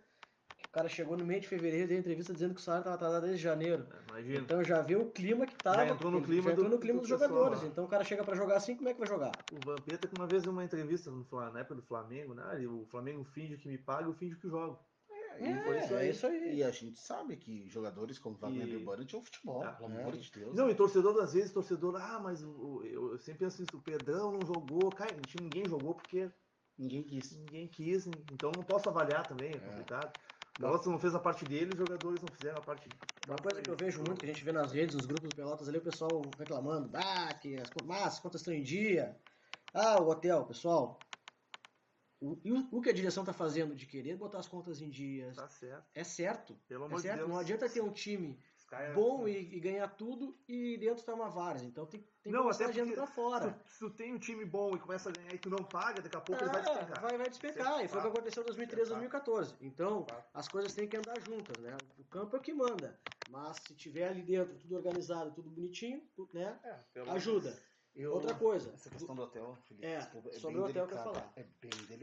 O 0.66 0.70
cara 0.74 0.88
chegou 0.88 1.16
no 1.16 1.24
meio 1.24 1.40
de 1.40 1.46
fevereiro, 1.46 1.86
deu 1.86 1.96
uma 1.96 2.00
entrevista 2.00 2.32
dizendo 2.32 2.54
que 2.54 2.60
o 2.60 2.62
salário 2.62 2.82
estava 2.82 2.96
atrasado 2.96 3.26
desde 3.26 3.40
janeiro. 3.40 3.86
Imagina. 4.10 4.40
Então 4.40 4.64
já 4.64 4.82
viu 4.82 5.02
o 5.02 5.10
clima 5.10 5.46
que 5.46 5.52
estava. 5.52 5.86
Já 5.86 5.88
entrou 5.88 6.10
no 6.10 6.20
clima, 6.20 6.50
entrou 6.50 6.68
no 6.68 6.78
clima 6.80 6.98
do, 6.98 7.02
dos 7.02 7.08
jogadores. 7.08 7.54
Pessoal, 7.54 7.70
então 7.70 7.84
o 7.84 7.88
cara 7.88 8.02
chega 8.02 8.24
para 8.24 8.34
jogar 8.34 8.56
assim, 8.56 8.74
como 8.74 8.88
é 8.88 8.92
que 8.92 8.98
vai 8.98 9.08
jogar? 9.08 9.32
O 9.52 9.64
Vampeta 9.64 10.08
que 10.08 10.18
uma 10.18 10.26
vez 10.26 10.42
deu 10.42 10.50
uma 10.50 10.64
entrevista 10.64 11.12
no, 11.12 11.24
na 11.52 11.60
época 11.60 11.76
do 11.76 11.82
Flamengo, 11.82 12.34
né? 12.34 12.44
O 12.66 12.84
Flamengo 12.86 13.22
finge 13.22 13.56
que 13.56 13.68
me 13.68 13.78
paga, 13.78 14.08
eu 14.08 14.14
finge 14.14 14.34
que 14.36 14.48
jogo. 14.48 14.80
É, 15.38 15.50
é, 15.50 15.84
isso, 15.84 15.94
é 15.94 16.10
isso 16.10 16.26
aí. 16.26 16.56
E 16.56 16.64
a 16.64 16.70
gente 16.70 16.98
sabe 16.98 17.36
que 17.36 17.68
jogadores 17.68 18.18
como 18.18 18.36
Wagner 18.36 18.68
e... 18.68 18.76
Urbano 18.76 19.04
tinham 19.04 19.22
futebol, 19.22 19.62
ah, 19.62 19.72
pelo 19.72 19.98
amor 19.98 20.16
de 20.16 20.30
Deus. 20.30 20.54
Não, 20.54 20.66
né? 20.66 20.72
e 20.72 20.74
torcedor, 20.74 21.22
às 21.22 21.32
vezes, 21.32 21.52
torcedor, 21.52 21.96
ah, 21.96 22.20
mas 22.20 22.42
o, 22.42 22.82
eu, 22.84 23.12
eu, 23.12 23.18
sempre 23.18 23.40
penso 23.40 23.62
isso, 23.62 23.76
o 23.76 23.82
Pedrão 23.82 24.32
não 24.32 24.46
jogou, 24.46 24.90
cara, 24.90 25.14
ninguém 25.40 25.64
jogou 25.66 25.94
porque 25.94 26.30
ninguém 26.78 27.02
quis. 27.02 27.36
Ninguém 27.36 27.68
quis, 27.68 28.06
então 28.06 28.52
não 28.54 28.62
posso 28.62 28.88
avaliar 28.88 29.26
também, 29.26 29.52
é, 29.52 29.56
é. 29.56 29.58
complicado. 29.58 30.12
Pelotas 30.58 30.86
não 30.86 30.98
fez 31.00 31.14
a 31.14 31.18
parte 31.18 31.44
dele, 31.44 31.72
os 31.72 31.78
jogadores 31.78 32.22
não 32.22 32.28
fizeram 32.28 32.58
a 32.58 32.60
parte 32.60 32.88
Uma 33.26 33.36
coisa 33.36 33.60
que 33.60 33.70
eu 33.70 33.76
vejo 33.76 33.98
muito, 33.98 34.20
que 34.20 34.26
a 34.26 34.32
gente 34.32 34.44
vê 34.44 34.52
nas 34.52 34.70
redes, 34.70 34.94
nos 34.94 35.04
grupos 35.04 35.28
do 35.28 35.34
Pelotas 35.34 35.68
ali, 35.68 35.78
o 35.78 35.82
pessoal 35.82 36.22
reclamando, 36.38 36.90
ah, 36.94 37.34
que 37.34 37.56
as, 37.56 37.68
ah, 37.90 38.06
as 38.06 38.20
contas 38.20 38.40
estão 38.40 38.54
em 38.54 38.62
dia. 38.62 39.16
Ah, 39.72 40.00
o 40.00 40.08
hotel, 40.08 40.44
pessoal. 40.44 41.00
O, 42.24 42.38
o, 42.72 42.78
o 42.78 42.80
que 42.80 42.88
a 42.90 42.92
direção 42.92 43.22
está 43.22 43.32
fazendo 43.32 43.74
de 43.74 43.86
querer 43.86 44.16
botar 44.16 44.38
as 44.38 44.48
contas 44.48 44.80
em 44.80 44.88
dias 44.88 45.36
tá 45.36 45.48
certo. 45.48 45.84
é 45.94 46.04
certo. 46.04 46.54
Pelo 46.66 46.84
é 46.84 46.86
amor 46.86 47.00
certo. 47.00 47.14
de 47.14 47.18
Deus. 47.20 47.30
Não 47.30 47.38
adianta 47.38 47.68
ter 47.68 47.80
um 47.82 47.92
time 47.92 48.38
É 48.72 48.92
bom 48.92 49.28
e, 49.28 49.54
e 49.54 49.60
ganhar 49.60 49.86
tudo 49.88 50.34
e 50.48 50.76
dentro 50.78 51.04
tá 51.04 51.14
uma 51.14 51.28
várzea. 51.28 51.66
Então 51.66 51.84
tem, 51.86 52.00
tem 52.00 52.08
que 52.24 52.30
Não, 52.30 52.42
começar 52.42 52.64
a 52.66 52.72
gente 52.72 52.86
porque 52.86 52.96
pra 52.96 53.06
fora. 53.06 53.60
Se, 53.66 53.78
tu 53.78 53.90
tem 53.90 54.12
um 54.14 54.18
time 54.18 54.44
bom 54.44 54.74
e 54.74 54.78
começa 54.80 55.10
a 55.10 55.12
ganhar 55.12 55.34
e 55.34 55.38
tu 55.38 55.50
não 55.50 55.62
paga, 55.62 56.00
daqui 56.02 56.16
a 56.16 56.20
pouco 56.20 56.42
ele 56.42 56.50
vai 56.50 56.60
Ah, 56.60 56.64
despencar. 56.64 57.02
vai, 57.02 57.18
vai 57.18 57.28
despencar. 57.28 57.84
E 57.84 57.88
foi 57.88 57.98
o 57.98 58.02
que 58.02 58.08
aconteceu 58.08 58.42
em 58.42 58.46
2013, 58.46 58.88
Tá. 58.90 58.94
2014. 58.94 59.54
Então, 59.60 60.06
as 60.32 60.48
coisas 60.48 60.74
têm 60.74 60.88
que 60.88 60.96
andar 60.96 61.20
juntas, 61.20 61.56
né? 61.62 61.76
O 61.98 62.04
campo 62.04 62.34
é 62.34 62.38
o 62.38 62.42
que 62.42 62.52
manda. 62.54 62.98
Mas 63.30 63.58
se 63.58 63.74
tiver 63.74 64.08
ali 64.08 64.22
dentro 64.22 64.54
tudo 64.58 64.74
organizado, 64.76 65.30
tudo 65.32 65.50
bonitinho, 65.50 66.02
né? 66.32 66.58
É, 66.64 67.00
Ajuda. 67.10 67.56
Eu- 67.94 68.12
Outra 68.12 68.34
coisa. 68.34 68.72
Essa 68.74 68.90
questão 68.90 69.14
do 69.14 69.22
hotel, 69.22 69.56
Felipe, 69.68 69.86
É, 69.86 69.98
desculpa, 69.98 70.32
sobre 70.32 70.56
bem 70.56 70.66
o 70.66 70.68
hotel 70.68 70.86
que 70.88 70.94
eu 70.94 70.98
falar. 70.98 71.32
É 71.36 71.44
bem 71.60 71.70
delicada. 71.70 71.93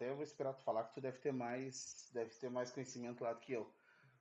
Eu 0.00 0.06
até 0.06 0.14
vou 0.14 0.22
esperar 0.22 0.54
tu 0.54 0.62
falar 0.62 0.84
que 0.84 0.94
tu 0.94 1.00
deve 1.00 1.18
ter 1.18 1.32
mais, 1.32 2.10
deve 2.12 2.30
ter 2.30 2.48
mais 2.48 2.70
conhecimento 2.70 3.24
lá 3.24 3.32
do 3.32 3.40
que 3.40 3.52
eu. 3.52 3.66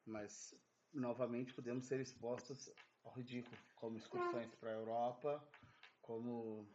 Mas, 0.06 0.56
novamente, 0.92 1.54
podemos 1.54 1.86
ser 1.86 2.00
expostos 2.00 2.70
ao 3.04 3.14
ridículo, 3.14 3.56
como 3.76 3.96
excursões 3.98 4.56
para 4.56 4.72
a 4.72 4.74
Europa, 4.74 5.48
como 6.02 6.66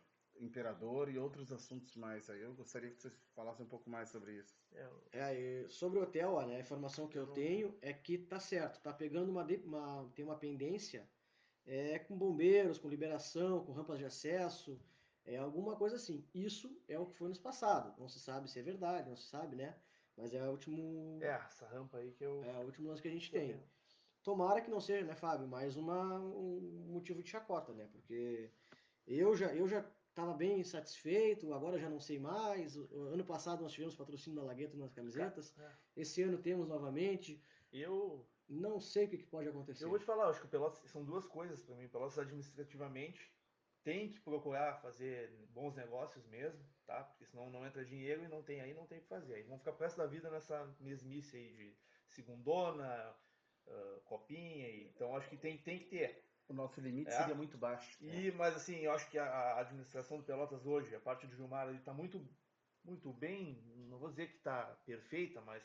imperador 0.41 1.09
e 1.09 1.19
outros 1.19 1.53
assuntos 1.53 1.97
mais. 1.97 2.31
Aí 2.31 2.43
eu 2.43 2.55
gostaria 2.55 2.91
que 2.91 3.03
vocês 3.03 3.15
falassem 3.35 3.67
um 3.67 3.69
pouco 3.69 3.91
mais 3.91 4.09
sobre 4.11 4.39
isso. 4.39 4.55
É, 5.13 5.69
sobre 5.69 5.99
o 5.99 6.03
hotel, 6.03 6.47
né, 6.47 6.57
a 6.57 6.61
informação 6.61 7.09
que 7.09 7.19
eu 7.19 7.27
tenho 7.27 7.77
é 7.83 7.93
que 7.93 8.19
tá 8.19 8.39
certo, 8.39 8.81
tá 8.83 8.93
pegando 8.93 9.31
uma, 9.31 9.45
de- 9.45 9.57
uma- 9.57 10.11
tem 10.15 10.25
uma 10.25 10.39
pendência 10.39 11.09
é, 11.67 11.99
com 11.99 12.17
bombeiros, 12.17 12.79
com 12.79 12.89
liberação, 12.89 13.65
com 13.65 13.73
rampas 13.73 13.99
de 13.99 14.05
acesso, 14.05 14.79
é 15.25 15.37
alguma 15.37 15.77
coisa 15.77 15.97
assim. 15.97 16.25
Isso 16.35 16.75
é 16.89 16.99
o 16.99 17.07
que 17.07 17.15
foi 17.17 17.29
nos 17.29 17.39
passado. 17.39 17.95
Não 17.99 18.09
se 18.09 18.19
sabe 18.21 18.51
se 18.51 18.59
é 18.59 18.63
verdade, 18.63 19.09
não 19.09 19.17
se 19.17 19.29
sabe, 19.29 19.57
né? 19.57 19.77
Mas 20.17 20.35
é 20.35 20.47
o 20.47 20.51
último, 20.51 21.19
é, 21.23 21.29
essa 21.47 21.67
rampa 21.67 21.99
aí 21.99 22.13
que 22.13 22.25
eu. 22.25 22.43
é 22.45 22.59
o 22.59 22.67
último 22.67 22.89
lance 22.89 23.01
que 23.01 23.09
a 23.09 23.13
gente 23.13 23.31
tem. 23.31 23.59
Tomara 24.23 24.61
que 24.61 24.71
não 24.71 24.81
seja, 24.81 25.05
né, 25.05 25.15
Fábio, 25.17 25.49
mais 25.49 25.77
uma, 25.77 26.19
um 26.21 26.87
motivo 26.89 27.23
de 27.23 27.29
chacota, 27.31 27.73
né? 27.73 27.89
Porque 27.91 28.51
eu 29.07 29.35
já, 29.35 29.53
eu 29.55 29.67
já 29.67 29.85
estava 30.11 30.33
bem 30.35 30.61
insatisfeito, 30.61 31.53
agora 31.53 31.79
já 31.79 31.89
não 31.89 31.99
sei 31.99 32.19
mais. 32.19 32.77
Ano 32.77 33.25
passado 33.25 33.63
nós 33.63 33.73
tivemos 33.73 33.97
patrocínio 33.97 34.39
da 34.41 34.47
Lagueto 34.47 34.77
nas 34.77 34.93
camisetas. 34.93 35.53
É. 35.59 35.73
Esse 35.97 36.23
ano 36.23 36.39
temos 36.39 36.69
novamente. 36.69 37.43
Eu, 37.73 38.25
Não 38.49 38.79
sei 38.79 39.07
o 39.07 39.09
que, 39.09 39.17
pode 39.25 39.49
acontecer. 39.49 39.85
eu 39.85 39.89
vou 39.89 39.99
te 39.99 40.05
falar, 40.05 40.29
acho 40.29 40.41
que 40.41 40.47
o 40.47 40.51
Pelotas 40.51 40.79
são 40.91 41.03
duas 41.03 41.27
coisas 41.27 41.63
pra 41.63 41.75
mim. 41.75 41.89
Pelotas 41.89 42.19
administrativamente 42.19 43.33
tem 43.85 44.13
que 44.13 44.21
procurar 44.21 44.81
fazer 44.81 45.31
bons 45.51 45.75
negócios 45.75 46.25
mesmo, 46.27 46.65
tá? 46.87 47.03
Porque 47.05 47.27
senão 47.27 47.51
não 47.51 47.67
entra 47.67 47.85
dinheiro 47.85 48.25
e 48.25 48.29
não 48.29 48.43
tem 48.43 48.61
aí, 48.61 48.73
não 48.73 48.87
tem 48.87 48.99
o 48.99 49.03
que 49.03 49.09
fazer. 49.09 49.35
Aí 49.35 49.43
vão 49.43 49.59
ficar 49.59 49.73
pro 49.73 49.83
resto 49.83 49.97
da 49.97 50.07
vida 50.07 50.31
nessa 50.31 50.65
mesmice 50.81 51.37
aí 51.37 51.53
de 51.53 51.77
segundona, 52.09 53.15
ah, 53.67 54.01
copinha. 54.05 54.69
E, 54.69 54.87
então 54.89 55.17
acho 55.17 55.29
que 55.29 55.37
tem, 55.37 55.59
tem 55.59 55.79
que 55.79 55.87
ter. 55.87 56.25
O 56.49 56.55
nosso 56.55 56.81
limite 56.81 57.11
É. 57.11 57.17
seria 57.17 57.35
muito 57.35 57.57
baixo. 57.57 57.97
E, 58.01 58.31
mas 58.33 58.55
assim, 58.57 58.81
eu 58.81 58.93
acho 58.93 59.09
que 59.11 59.19
a, 59.19 59.59
administração 59.59 60.19
do 60.19 60.25
Pelotas 60.25 60.67
hoje, 60.67 60.95
a 60.95 61.01
parte 61.01 61.27
do 61.27 61.35
Gilmar, 61.35 61.69
ele 61.69 61.79
tá 61.79 61.95
muito, 61.95 62.29
muito 62.85 63.13
bem, 63.13 63.63
não 63.89 63.99
vou 63.99 64.11
dizer 64.11 64.29
que 64.29 64.37
está 64.37 64.65
perfeita, 64.85 65.41
mas 65.41 65.63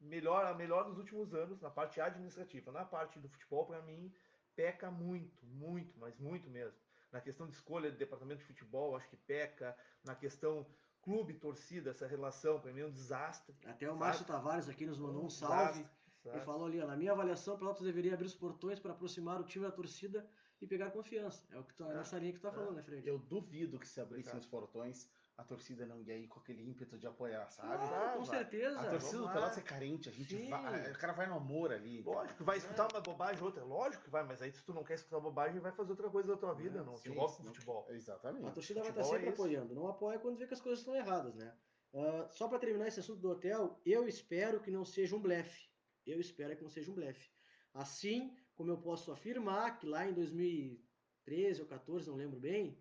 melhor, 0.00 0.44
a 0.44 0.54
melhor 0.54 0.84
dos 0.84 0.98
últimos 0.98 1.34
anos 1.34 1.60
na 1.60 1.70
parte 1.70 2.00
administrativa. 2.00 2.70
Na 2.70 2.84
parte 2.84 3.18
do 3.18 3.28
futebol, 3.28 3.66
para 3.66 3.82
mim, 3.82 4.14
peca 4.54 4.90
muito, 4.90 5.44
muito, 5.46 5.98
mas 5.98 6.16
muito 6.18 6.48
mesmo. 6.50 6.78
Na 7.14 7.20
questão 7.20 7.46
de 7.46 7.52
escolha 7.52 7.92
de 7.92 7.96
departamento 7.96 8.40
de 8.40 8.44
futebol, 8.44 8.96
acho 8.96 9.08
que 9.08 9.16
peca. 9.16 9.76
Na 10.02 10.16
questão 10.16 10.66
clube, 11.00 11.32
torcida, 11.34 11.90
essa 11.90 12.08
relação, 12.08 12.58
para 12.58 12.72
mim 12.72 12.80
é 12.80 12.86
um 12.86 12.90
desastre. 12.90 13.54
Até 13.64 13.88
o? 13.88 13.96
Márcio 13.96 14.24
Tavares 14.24 14.68
aqui 14.68 14.84
nos 14.84 14.98
mandou 14.98 15.22
um 15.22 15.28
desastre, 15.28 15.56
salve 15.56 15.80
e 15.80 16.18
desastre. 16.24 16.44
falou 16.44 16.66
ali, 16.66 16.78
na 16.78 16.96
minha 16.96 17.12
avaliação, 17.12 17.54
o 17.54 17.58
Pelotas 17.58 17.84
deveria 17.84 18.14
abrir 18.14 18.26
os 18.26 18.34
portões 18.34 18.80
para 18.80 18.90
aproximar 18.90 19.40
o 19.40 19.44
time 19.44 19.64
da 19.64 19.70
torcida 19.70 20.28
e 20.60 20.66
pegar 20.66 20.90
confiança. 20.90 21.46
É 21.52 21.58
o 21.58 21.62
que 21.62 21.72
tu, 21.74 21.84
é 21.84 21.94
nessa 21.94 22.18
linha 22.18 22.32
que 22.32 22.40
tu 22.40 22.42
tá 22.42 22.48
é. 22.48 22.52
falando, 22.52 22.74
né, 22.74 22.82
Fred? 22.82 23.08
Eu 23.08 23.18
duvido 23.20 23.78
que 23.78 23.86
se 23.86 24.00
abrissem 24.00 24.36
os 24.36 24.46
portões, 24.46 25.08
a 25.36 25.42
torcida 25.42 25.84
não 25.84 26.00
ia 26.00 26.16
ir 26.16 26.28
com 26.28 26.38
aquele 26.38 26.62
ímpeto 26.62 26.96
de 26.96 27.06
apoiar, 27.06 27.50
sabe? 27.50 27.72
Ah, 27.72 28.14
com 28.16 28.24
certeza. 28.24 28.78
A 28.80 28.90
torcida 28.90 29.12
do 29.12 29.18
vamos 29.18 29.26
lá. 29.26 29.32
Pelotas 29.32 29.58
é 29.58 29.62
carente, 29.62 30.08
a 30.08 30.12
gente 30.12 30.48
vai, 30.48 30.90
o 30.92 30.98
cara 30.98 31.12
vai 31.12 31.26
no 31.26 31.34
amor 31.34 31.72
ali. 31.72 32.02
Lógico 32.02 32.36
que 32.38 32.42
vai 32.44 32.58
escutar 32.58 32.88
uma 32.92 33.00
bobagem 33.00 33.40
ou 33.40 33.46
outra, 33.46 33.64
lógico 33.64 34.04
que 34.04 34.10
vai, 34.10 34.22
mas 34.24 34.40
aí 34.40 34.52
se 34.52 34.62
tu 34.64 34.72
não 34.72 34.84
quer 34.84 34.94
escutar 34.94 35.18
bobagem, 35.18 35.60
vai 35.60 35.72
fazer 35.72 35.90
outra 35.90 36.08
coisa 36.08 36.28
da 36.34 36.36
tua 36.38 36.54
vida, 36.54 36.78
É, 36.78 36.82
não. 36.84 36.96
sim, 36.96 37.10
Tu 37.10 37.14
gosta 37.14 37.42
não- 37.42 37.50
do 37.50 37.54
futebol. 37.54 37.86
Exatamente. 37.90 38.46
A 38.46 38.50
torcida 38.52 38.80
vai 38.80 38.90
estar 38.90 39.02
Futebol 39.02 39.16
é 39.16 39.20
sempre 39.20 39.34
isso. 39.34 39.42
apoiando. 39.42 39.74
Não 39.74 39.88
apoia 39.88 40.18
quando 40.20 40.38
vê 40.38 40.46
que 40.46 40.54
as 40.54 40.60
coisas 40.60 40.78
estão 40.80 40.94
erradas, 40.94 41.34
né? 41.34 41.52
Ah, 41.96 42.28
só 42.30 42.48
para 42.48 42.58
terminar 42.60 42.86
esse 42.88 43.00
assunto 43.00 43.20
do 43.20 43.30
hotel, 43.30 43.80
eu 43.84 44.06
espero 44.08 44.60
que 44.60 44.70
não 44.70 44.84
seja 44.84 45.16
um 45.16 45.20
blefe. 45.20 45.68
Eu 46.06 46.20
espero 46.20 46.56
que 46.56 46.62
não 46.62 46.70
seja 46.70 46.90
um 46.90 46.94
blefe. 46.94 47.28
Assim 47.72 48.36
como 48.54 48.70
eu 48.70 48.78
posso 48.78 49.10
afirmar 49.10 49.78
que 49.78 49.86
lá 49.86 50.06
em 50.06 50.12
2013 50.12 51.60
ou 51.60 51.66
14, 51.66 52.08
não 52.08 52.16
lembro 52.16 52.38
bem, 52.38 52.78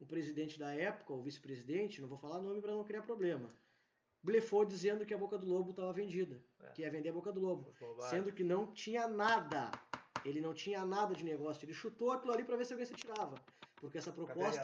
o 0.00 0.06
presidente 0.06 0.58
da 0.58 0.72
época, 0.74 1.12
o 1.12 1.22
vice-presidente, 1.22 2.00
não 2.00 2.08
vou 2.08 2.18
falar 2.18 2.40
nome 2.40 2.60
para 2.60 2.72
não 2.72 2.84
criar 2.84 3.02
problema, 3.02 3.52
blefou 4.22 4.64
dizendo 4.64 5.04
que 5.06 5.14
a 5.14 5.18
Boca 5.18 5.38
do 5.38 5.46
Lobo 5.46 5.70
estava 5.70 5.92
vendida, 5.92 6.42
É. 6.60 6.68
que 6.70 6.82
ia 6.82 6.90
vender 6.90 7.10
a 7.10 7.12
Boca 7.12 7.32
do 7.32 7.40
Lobo, 7.40 7.72
sendo 8.10 8.32
que 8.32 8.44
não 8.44 8.72
tinha 8.72 9.06
nada. 9.08 9.70
Ele 10.24 10.40
não 10.40 10.52
tinha 10.52 10.84
nada 10.84 11.14
de 11.14 11.24
negócio. 11.24 11.64
Ele 11.64 11.72
chutou 11.72 12.10
aquilo 12.10 12.32
ali 12.32 12.44
para 12.44 12.56
ver 12.56 12.64
se 12.66 12.72
alguém 12.72 12.86
se 12.86 12.94
tirava. 12.94 13.36
Porque 13.76 13.98
essa 13.98 14.10
proposta 14.12 14.62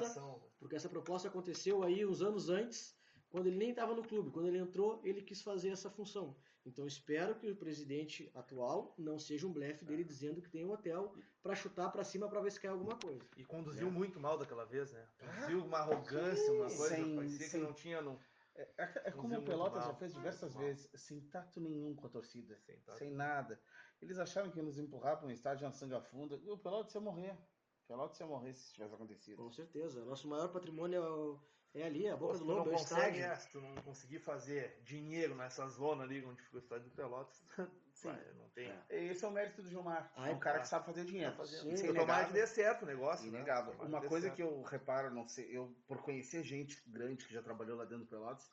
porque 0.58 0.74
essa 0.76 0.88
proposta 0.88 1.28
aconteceu 1.28 1.82
aí 1.84 2.04
uns 2.04 2.20
anos 2.20 2.48
antes, 2.48 2.96
quando 3.30 3.46
ele 3.46 3.56
nem 3.56 3.70
estava 3.70 3.94
no 3.94 4.02
clube. 4.02 4.30
Quando 4.30 4.48
ele 4.48 4.58
entrou, 4.58 5.00
ele 5.04 5.22
quis 5.22 5.40
fazer 5.42 5.70
essa 5.70 5.88
função. 5.88 6.36
Então 6.66 6.86
espero 6.86 7.34
que 7.34 7.50
o 7.50 7.56
presidente 7.56 8.30
atual 8.34 8.94
não 8.96 9.18
seja 9.18 9.46
um 9.46 9.52
blefe 9.52 9.84
dele 9.84 10.02
dizendo 10.02 10.40
que 10.40 10.48
tem 10.48 10.64
um 10.64 10.72
hotel 10.72 11.14
para 11.42 11.54
chutar 11.54 11.90
para 11.92 12.02
cima 12.04 12.28
para 12.28 12.40
ver 12.40 12.50
se 12.52 12.58
cai 12.60 12.70
alguma 12.70 12.96
coisa. 12.98 13.22
E 13.36 13.44
conduziu 13.44 13.88
É. 13.88 13.90
muito 13.90 14.18
mal 14.18 14.38
daquela 14.38 14.64
vez, 14.64 14.90
né? 14.92 15.06
Conduziu 15.18 15.64
uma 15.64 15.78
arrogância, 15.78 16.52
uma 16.52 16.66
coisa, 16.66 16.94
Sem- 16.96 17.16
parecia 17.16 17.48
sem- 17.48 17.60
que 17.60 17.66
não 17.66 17.72
tinha... 17.74 18.00
Não... 18.00 18.18
É, 18.56 18.62
é- 18.78 19.02
é 19.06 19.10
como 19.10 19.36
o 19.36 19.42
Pelotas 19.42 19.80
mal. 19.82 19.88
já 19.92 19.94
fez 19.98 20.14
diversas 20.14 20.54
vezes, 20.54 20.88
sem 20.94 21.20
tato 21.22 21.60
nenhum 21.60 21.94
com 21.94 22.06
a 22.06 22.10
torcida, 22.10 22.56
Sem 22.60 22.78
tato. 22.80 22.98
sem 22.98 23.10
nada. 23.10 23.60
Eles 24.00 24.18
acharam 24.18 24.48
que 24.50 24.58
ia 24.58 24.62
nos 24.62 24.78
empurrar 24.78 25.18
para 25.18 25.26
um 25.26 25.30
estádio 25.30 25.64
na 25.66 25.72
Sanga 25.72 26.00
Funda, 26.00 26.36
e 26.42 26.48
o 26.48 26.56
Pelotas 26.56 26.94
ia 26.94 27.00
morrer. 27.00 27.32
O 27.32 27.86
Pelotas 27.88 28.18
ia 28.20 28.26
morrer 28.26 28.54
se 28.54 28.72
tivesse 28.72 28.94
acontecido. 28.94 29.36
Com 29.36 29.50
certeza. 29.50 30.04
Nosso 30.04 30.28
maior 30.28 30.48
patrimônio 30.52 31.02
é, 31.02 31.10
o- 31.10 31.40
é 31.74 31.82
ali, 31.82 32.08
a 32.08 32.16
Boca 32.16 32.34
se 32.34 32.40
do 32.40 32.46
tu 32.46 32.50
não 32.50 32.58
Lobo, 32.58 32.70
é 32.70 32.74
o 32.74 32.78
consegue, 32.78 33.18
é, 33.18 33.36
se 33.36 33.50
tu 33.50 33.60
não 33.60 33.74
conseguir 33.82 34.18
fazer 34.20 34.80
dinheiro 34.82 35.34
nessa 35.34 35.66
zona 35.68 36.04
ali 36.04 36.24
onde 36.24 36.40
fica 36.42 36.56
o 36.56 36.58
estádio 36.60 36.88
do 36.88 36.94
Pelotas, 36.94 37.42
Sim. 37.92 38.08
vai, 38.08 38.34
não 38.34 38.48
tem... 38.50 38.70
É. 38.70 39.04
Esse 39.06 39.24
é 39.24 39.28
o 39.28 39.30
mérito 39.30 39.62
do 39.62 39.68
Gilmar. 39.68 40.12
Ah, 40.16 40.30
é 40.30 40.32
um 40.32 40.38
cara 40.38 40.58
tá. 40.58 40.62
que 40.62 40.68
sabe 40.68 40.86
fazer 40.86 41.04
dinheiro. 41.04 41.32
Tá 41.32 41.38
fazendo. 41.38 41.76
Sim, 41.76 41.92
Tomara 41.92 42.26
que 42.26 42.32
dê 42.32 42.46
certo 42.46 42.82
o 42.82 42.86
negócio, 42.86 43.30
né? 43.30 43.38
Inegável. 43.38 43.72
Tomara 43.72 43.88
Uma 43.88 44.08
coisa 44.08 44.28
certo. 44.28 44.36
que 44.36 44.42
eu 44.42 44.62
reparo, 44.62 45.12
não 45.12 45.26
sei, 45.26 45.56
eu 45.56 45.76
por 45.86 46.02
conhecer 46.02 46.42
gente 46.44 46.80
grande 46.88 47.26
que 47.26 47.34
já 47.34 47.42
trabalhou 47.42 47.76
lá 47.76 47.84
dentro 47.84 48.04
do 48.04 48.08
Pelotas, 48.08 48.50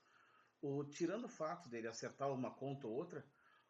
o, 0.62 0.84
tirando 0.84 1.26
o 1.26 1.30
fato 1.30 1.70
dele 1.70 1.88
acertar 1.88 2.32
uma 2.32 2.52
conta 2.52 2.88
ou 2.88 2.94
outra, 2.94 3.26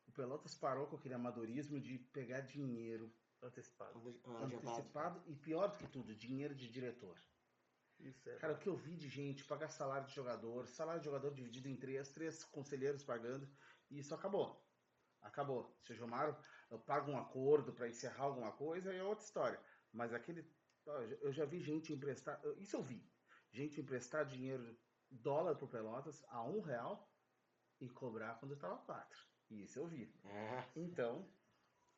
o 0.07 0.11
Pelotas 0.11 0.55
parou 0.55 0.87
com 0.87 0.95
aquele 0.95 1.13
amadorismo 1.13 1.79
de 1.79 1.97
pegar 1.97 2.41
dinheiro 2.41 3.13
Antecipado. 3.43 4.21
Ah, 4.23 4.43
adiantado. 4.43 4.69
antecipado 4.69 5.23
e 5.25 5.35
pior 5.35 5.67
do 5.69 5.77
que 5.77 5.87
tudo, 5.87 6.13
dinheiro 6.13 6.53
de 6.53 6.69
diretor. 6.69 7.17
Isso 8.03 8.29
é... 8.29 8.35
Cara, 8.37 8.53
o 8.53 8.57
que 8.57 8.67
eu 8.67 8.75
vi 8.75 8.95
de 8.95 9.07
gente 9.07 9.43
pagar 9.45 9.69
salário 9.69 10.07
de 10.07 10.13
jogador, 10.13 10.67
salário 10.67 10.99
de 10.99 11.05
jogador 11.05 11.33
dividido 11.33 11.67
em 11.67 11.75
três, 11.75 12.09
três 12.09 12.43
conselheiros 12.43 13.03
pagando, 13.03 13.49
e 13.89 13.99
isso 13.99 14.13
acabou. 14.13 14.63
Acabou. 15.21 15.77
Se 15.83 15.93
o 15.93 15.95
Gilmar 15.95 16.39
paga 16.85 17.11
um 17.11 17.17
acordo 17.17 17.71
para 17.73 17.87
encerrar 17.87 18.23
alguma 18.23 18.51
coisa, 18.51 18.93
é 18.93 19.03
outra 19.03 19.23
história. 19.23 19.59
Mas 19.93 20.13
aquele. 20.13 20.43
Eu 21.21 21.31
já 21.31 21.45
vi 21.45 21.61
gente 21.61 21.93
emprestar. 21.93 22.41
Isso 22.57 22.75
eu 22.75 22.81
vi. 22.81 23.07
Gente 23.51 23.79
emprestar 23.79 24.25
dinheiro, 24.25 24.75
dólar 25.09 25.55
pro 25.55 25.67
Pelotas, 25.67 26.23
a 26.29 26.43
um 26.43 26.61
real 26.61 27.07
e 27.79 27.89
cobrar 27.89 28.35
quando 28.39 28.53
estava 28.55 28.77
quatro. 28.77 29.19
Isso 29.49 29.77
eu 29.77 29.87
vi. 29.87 30.11
Então, 30.75 31.29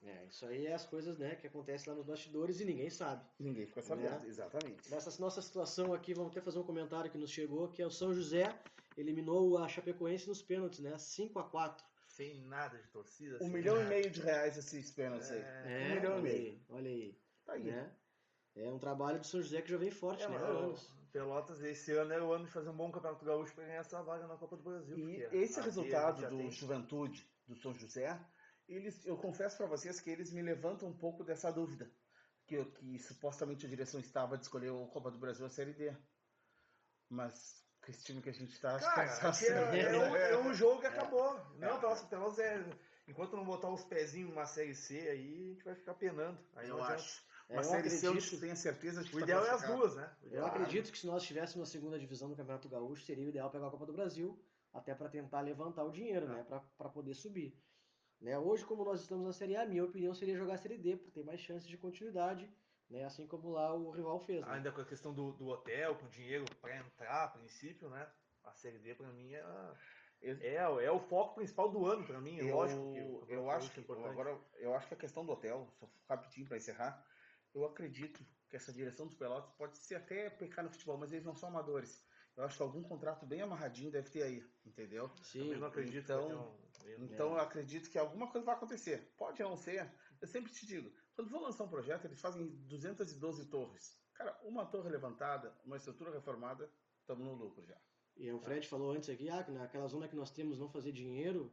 é, 0.05 0.25
isso 0.25 0.45
aí 0.45 0.67
é 0.67 0.73
as 0.73 0.85
coisas 0.85 1.17
né, 1.17 1.35
que 1.35 1.47
acontecem 1.47 1.89
lá 1.91 1.95
nos 1.97 2.05
bastidores 2.05 2.59
e 2.59 2.65
ninguém 2.65 2.89
sabe. 2.89 3.23
ninguém 3.39 3.65
ficou 3.65 3.81
sabendo. 3.83 4.19
Né? 4.19 4.27
Exatamente. 4.27 4.91
Nessa 4.91 5.21
nossa 5.21 5.41
situação 5.41 5.93
aqui, 5.93 6.13
vamos 6.13 6.31
até 6.31 6.41
fazer 6.41 6.59
um 6.59 6.63
comentário 6.63 7.09
que 7.09 7.17
nos 7.17 7.31
chegou, 7.31 7.67
que 7.69 7.81
é 7.81 7.85
o 7.85 7.91
São 7.91 8.13
José 8.13 8.53
eliminou 8.97 9.57
a 9.57 9.67
Chapecoense 9.67 10.27
nos 10.27 10.41
pênaltis, 10.41 10.79
né? 10.79 10.97
5 10.97 11.39
a 11.39 11.43
4 11.43 11.83
Sem 12.07 12.41
nada 12.45 12.77
de 12.77 12.87
torcida. 12.89 13.37
Um 13.41 13.49
milhão 13.49 13.75
e 13.75 13.79
nada. 13.79 13.89
meio 13.89 14.09
de 14.11 14.21
reais 14.21 14.57
esses 14.57 14.91
pênaltis 14.91 15.31
aí. 15.31 15.41
É, 15.41 15.87
Um 15.91 15.95
milhão 15.95 16.19
e 16.19 16.21
meio. 16.21 16.35
aí, 16.51 16.61
olha 16.69 16.89
aí. 16.89 17.17
Tá 17.45 17.53
aí. 17.53 17.63
né? 17.63 17.91
É 18.55 18.69
um 18.69 18.77
trabalho 18.77 19.19
do 19.19 19.25
São 19.25 19.41
José 19.41 19.61
que 19.63 19.71
já 19.71 19.77
vem 19.77 19.89
forte, 19.89 20.23
É, 20.23 20.29
né? 20.29 20.37
Há 20.37 20.39
anos. 20.41 20.93
Pelotas, 21.11 21.61
esse 21.63 21.91
ano 21.91 22.11
é 22.11 22.21
o 22.21 22.31
ano 22.33 22.45
de 22.45 22.51
fazer 22.51 22.69
um 22.69 22.75
bom 22.75 22.91
campeonato 22.91 23.23
gaúcho 23.23 23.53
para 23.53 23.65
ganhar 23.65 23.79
essa 23.81 24.01
vaga 24.01 24.25
na 24.27 24.35
Copa 24.35 24.57
do 24.57 24.63
Brasil. 24.63 24.97
E 25.09 25.21
esse 25.31 25.59
resultado 25.61 26.21
do 26.27 26.37
tem- 26.37 26.49
Juventude 26.51 27.27
do 27.47 27.55
São 27.55 27.71
José, 27.73 28.19
eles, 28.67 29.05
eu 29.05 29.17
confesso 29.17 29.57
para 29.57 29.67
vocês 29.67 29.99
que 29.99 30.09
eles 30.09 30.31
me 30.31 30.41
levantam 30.41 30.89
um 30.89 30.97
pouco 30.97 31.23
dessa 31.23 31.51
dúvida. 31.51 31.89
Que, 32.45 32.63
que 32.65 32.99
supostamente 32.99 33.65
a 33.65 33.69
direção 33.69 33.99
estava 33.99 34.37
de 34.37 34.43
escolher 34.43 34.69
o 34.69 34.87
Copa 34.87 35.09
do 35.09 35.17
Brasil 35.17 35.45
a 35.45 35.49
Série 35.49 35.73
D. 35.73 35.95
Mas 37.09 37.63
com 37.83 37.91
esse 37.91 38.03
time 38.03 38.21
que 38.21 38.29
a 38.29 38.33
gente 38.33 38.51
está, 38.51 38.79
Cara, 38.79 39.03
acho 39.03 39.39
que 39.39 39.51
é, 39.51 39.51
é, 39.51 39.81
é, 39.81 39.99
um, 39.99 40.15
é, 40.15 40.37
um, 40.37 40.53
jogo 40.55 40.81
que 40.81 40.87
acabou. 40.87 41.39
Não, 41.57 41.79
pelas, 41.79 42.01
pelas, 42.03 42.39
é, 42.39 42.65
enquanto 43.07 43.35
não 43.35 43.45
botar 43.45 43.69
os 43.69 43.83
pezinhos 43.83 44.29
numa 44.29 44.45
Série 44.45 44.75
C, 44.75 44.95
aí 44.97 45.45
a 45.45 45.53
gente 45.53 45.63
vai 45.63 45.75
ficar 45.75 45.93
penando. 45.93 46.39
Aí 46.55 46.69
eu 46.69 46.81
acho. 46.81 47.23
Uma 47.49 47.59
eu 47.59 47.65
Série 47.65 47.89
C 47.89 48.07
eu 48.07 48.39
tenho 48.39 48.55
certeza 48.55 49.03
de 49.03 49.09
que 49.09 49.15
O 49.17 49.19
tá 49.19 49.25
ideal 49.25 49.45
é 49.45 49.49
as 49.51 49.63
duas, 49.63 49.95
né? 49.95 50.09
Eu 50.31 50.45
acredito 50.45 50.91
que 50.91 50.97
se 50.97 51.05
nós 51.05 51.21
estivéssemos 51.21 51.67
na 51.67 51.71
segunda 51.71 51.99
divisão 51.99 52.29
do 52.29 52.35
Campeonato 52.35 52.69
Gaúcho, 52.69 53.03
seria 53.03 53.25
o 53.25 53.29
ideal 53.29 53.51
pegar 53.51 53.67
a 53.67 53.71
Copa 53.71 53.85
do 53.85 53.93
Brasil, 53.93 54.41
até 54.73 54.95
para 54.95 55.09
tentar 55.09 55.41
levantar 55.41 55.83
o 55.83 55.91
dinheiro, 55.91 56.27
né? 56.27 56.45
Para 56.77 56.89
poder 56.89 57.13
subir. 57.13 57.53
Né? 58.23 58.39
Hoje, 58.39 58.63
como 58.63 58.85
nós 58.85 59.01
estamos 59.01 59.25
na 59.25 59.33
Série 59.33 59.57
A, 59.57 59.65
minha 59.65 59.83
opinião 59.83 60.15
seria 60.15 60.37
jogar 60.37 60.53
a 60.53 60.57
Série 60.57 60.77
D, 60.77 60.95
para 60.95 61.11
ter 61.11 61.25
mais 61.25 61.41
chances 61.41 61.67
de 61.67 61.77
continuidade, 61.77 62.49
né? 62.89 63.03
assim 63.03 63.27
como 63.27 63.49
lá 63.49 63.75
o 63.75 63.91
rival 63.91 64.17
fez. 64.17 64.45
Né? 64.45 64.53
Ainda 64.53 64.71
com 64.71 64.79
a 64.79 64.85
questão 64.85 65.13
do, 65.13 65.33
do 65.33 65.47
hotel, 65.47 65.95
com 65.95 66.07
dinheiro 66.07 66.45
para 66.61 66.77
entrar, 66.77 67.25
a 67.25 67.27
princípio, 67.27 67.89
né? 67.89 68.09
A 68.45 68.53
Série 68.53 68.79
D 68.79 68.95
para 68.95 69.11
mim 69.11 69.33
é, 69.33 69.43
é, 70.21 70.55
é 70.55 70.91
o 70.91 70.99
foco 70.99 71.35
principal 71.35 71.69
do 71.69 71.85
ano 71.85 72.05
para 72.05 72.19
mim, 72.19 72.37
eu, 72.37 72.55
lógico. 72.55 72.93
Que 73.25 73.33
eu, 73.33 73.49
acho 73.49 73.71
que 73.71 73.79
agora 73.91 74.37
eu 74.55 74.73
acho 74.73 74.87
que 74.87 74.93
a 74.93 74.97
questão 74.97 75.25
do 75.25 75.31
hotel, 75.31 75.67
só 75.79 75.89
rapidinho 76.09 76.47
para 76.47 76.57
encerrar, 76.57 77.05
eu 77.53 77.65
acredito 77.65 78.25
que 78.49 78.55
essa 78.55 78.71
direção 78.71 79.05
dos 79.05 79.15
Pelotas 79.15 79.51
pode 79.53 79.77
ser 79.77 79.95
até 79.95 80.29
pecar 80.29 80.63
no 80.63 80.71
futebol, 80.71 80.97
mas 80.97 81.11
eles 81.11 81.25
não 81.25 81.35
são 81.35 81.49
amadores. 81.49 82.05
Eu 82.35 82.43
acho 82.43 82.57
que 82.57 82.63
algum 82.63 82.83
contrato 82.83 83.25
bem 83.25 83.41
amarradinho 83.41 83.91
deve 83.91 84.09
ter 84.09 84.23
aí, 84.23 84.43
entendeu? 84.65 85.09
Sim, 85.21 85.51
eu 85.51 85.59
não 85.59 85.67
acredito. 85.67 86.03
Então, 86.03 86.57
então 86.99 87.33
eu 87.33 87.39
acredito 87.39 87.89
que 87.89 87.97
alguma 87.97 88.29
coisa 88.29 88.45
vai 88.45 88.55
acontecer. 88.55 89.13
Pode 89.17 89.41
não 89.41 89.57
ser. 89.57 89.91
Eu 90.21 90.27
sempre 90.27 90.51
te 90.51 90.65
digo, 90.65 90.91
quando 91.15 91.29
vão 91.29 91.41
lançar 91.41 91.63
um 91.63 91.69
projeto, 91.69 92.05
eles 92.05 92.19
fazem 92.19 92.47
212 92.67 93.45
torres. 93.49 94.01
Cara, 94.13 94.39
uma 94.43 94.65
torre 94.65 94.89
levantada, 94.89 95.55
uma 95.65 95.77
estrutura 95.77 96.11
reformada, 96.11 96.71
estamos 96.99 97.25
no 97.25 97.33
lucro 97.33 97.65
já. 97.65 97.77
E 98.15 98.31
o 98.31 98.39
Fred 98.39 98.67
falou 98.67 98.91
antes 98.91 99.09
aqui, 99.09 99.29
ah, 99.29 99.45
naquela 99.49 99.87
zona 99.87 100.07
que 100.07 100.15
nós 100.15 100.31
temos 100.31 100.59
não 100.59 100.69
fazer 100.69 100.91
dinheiro, 100.91 101.51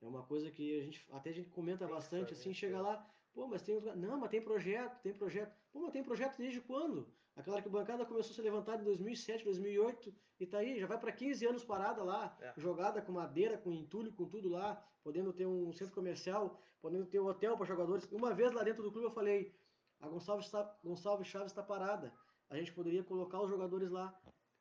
é 0.00 0.06
uma 0.06 0.24
coisa 0.24 0.50
que 0.50 0.80
a 0.80 0.82
gente 0.82 1.06
até 1.12 1.30
a 1.30 1.34
gente 1.34 1.50
comenta 1.50 1.86
tem 1.86 1.94
bastante, 1.94 2.32
assim, 2.32 2.52
chega 2.52 2.80
lá, 2.80 3.08
pô, 3.32 3.46
mas 3.46 3.62
tem 3.62 3.80
não, 3.80 4.18
mas 4.18 4.30
tem 4.30 4.42
projeto, 4.42 5.00
tem 5.02 5.12
projeto. 5.12 5.54
Pô, 5.70 5.80
mas 5.80 5.92
tem 5.92 6.02
projeto 6.02 6.38
desde 6.38 6.60
quando? 6.60 7.14
Aquela 7.34 7.62
que 7.62 7.68
a 7.68 7.70
bancada 7.70 8.04
começou 8.04 8.32
a 8.32 8.34
ser 8.34 8.42
levantada 8.42 8.82
em 8.82 8.84
2007, 8.84 9.44
2008 9.44 10.14
e 10.38 10.46
tá 10.46 10.58
aí, 10.58 10.78
já 10.78 10.86
vai 10.86 10.98
para 10.98 11.10
15 11.10 11.46
anos 11.46 11.64
parada 11.64 12.02
lá, 12.04 12.36
é. 12.40 12.52
jogada 12.58 13.00
com 13.00 13.12
madeira, 13.12 13.56
com 13.56 13.72
entulho, 13.72 14.12
com 14.12 14.26
tudo 14.26 14.48
lá, 14.50 14.84
podendo 15.02 15.32
ter 15.32 15.46
um 15.46 15.72
centro 15.72 15.94
comercial, 15.94 16.60
podendo 16.80 17.06
ter 17.06 17.20
um 17.20 17.26
hotel 17.26 17.56
para 17.56 17.64
jogadores. 17.64 18.04
Uma 18.12 18.34
vez 18.34 18.52
lá 18.52 18.62
dentro 18.62 18.82
do 18.82 18.92
clube 18.92 19.06
eu 19.06 19.12
falei, 19.12 19.54
a 20.00 20.08
Gonçalves, 20.08 20.46
está, 20.46 20.78
Gonçalves 20.84 21.26
Chaves 21.26 21.52
está 21.52 21.62
parada, 21.62 22.12
a 22.50 22.56
gente 22.56 22.72
poderia 22.72 23.02
colocar 23.02 23.40
os 23.40 23.48
jogadores 23.48 23.90
lá. 23.90 24.14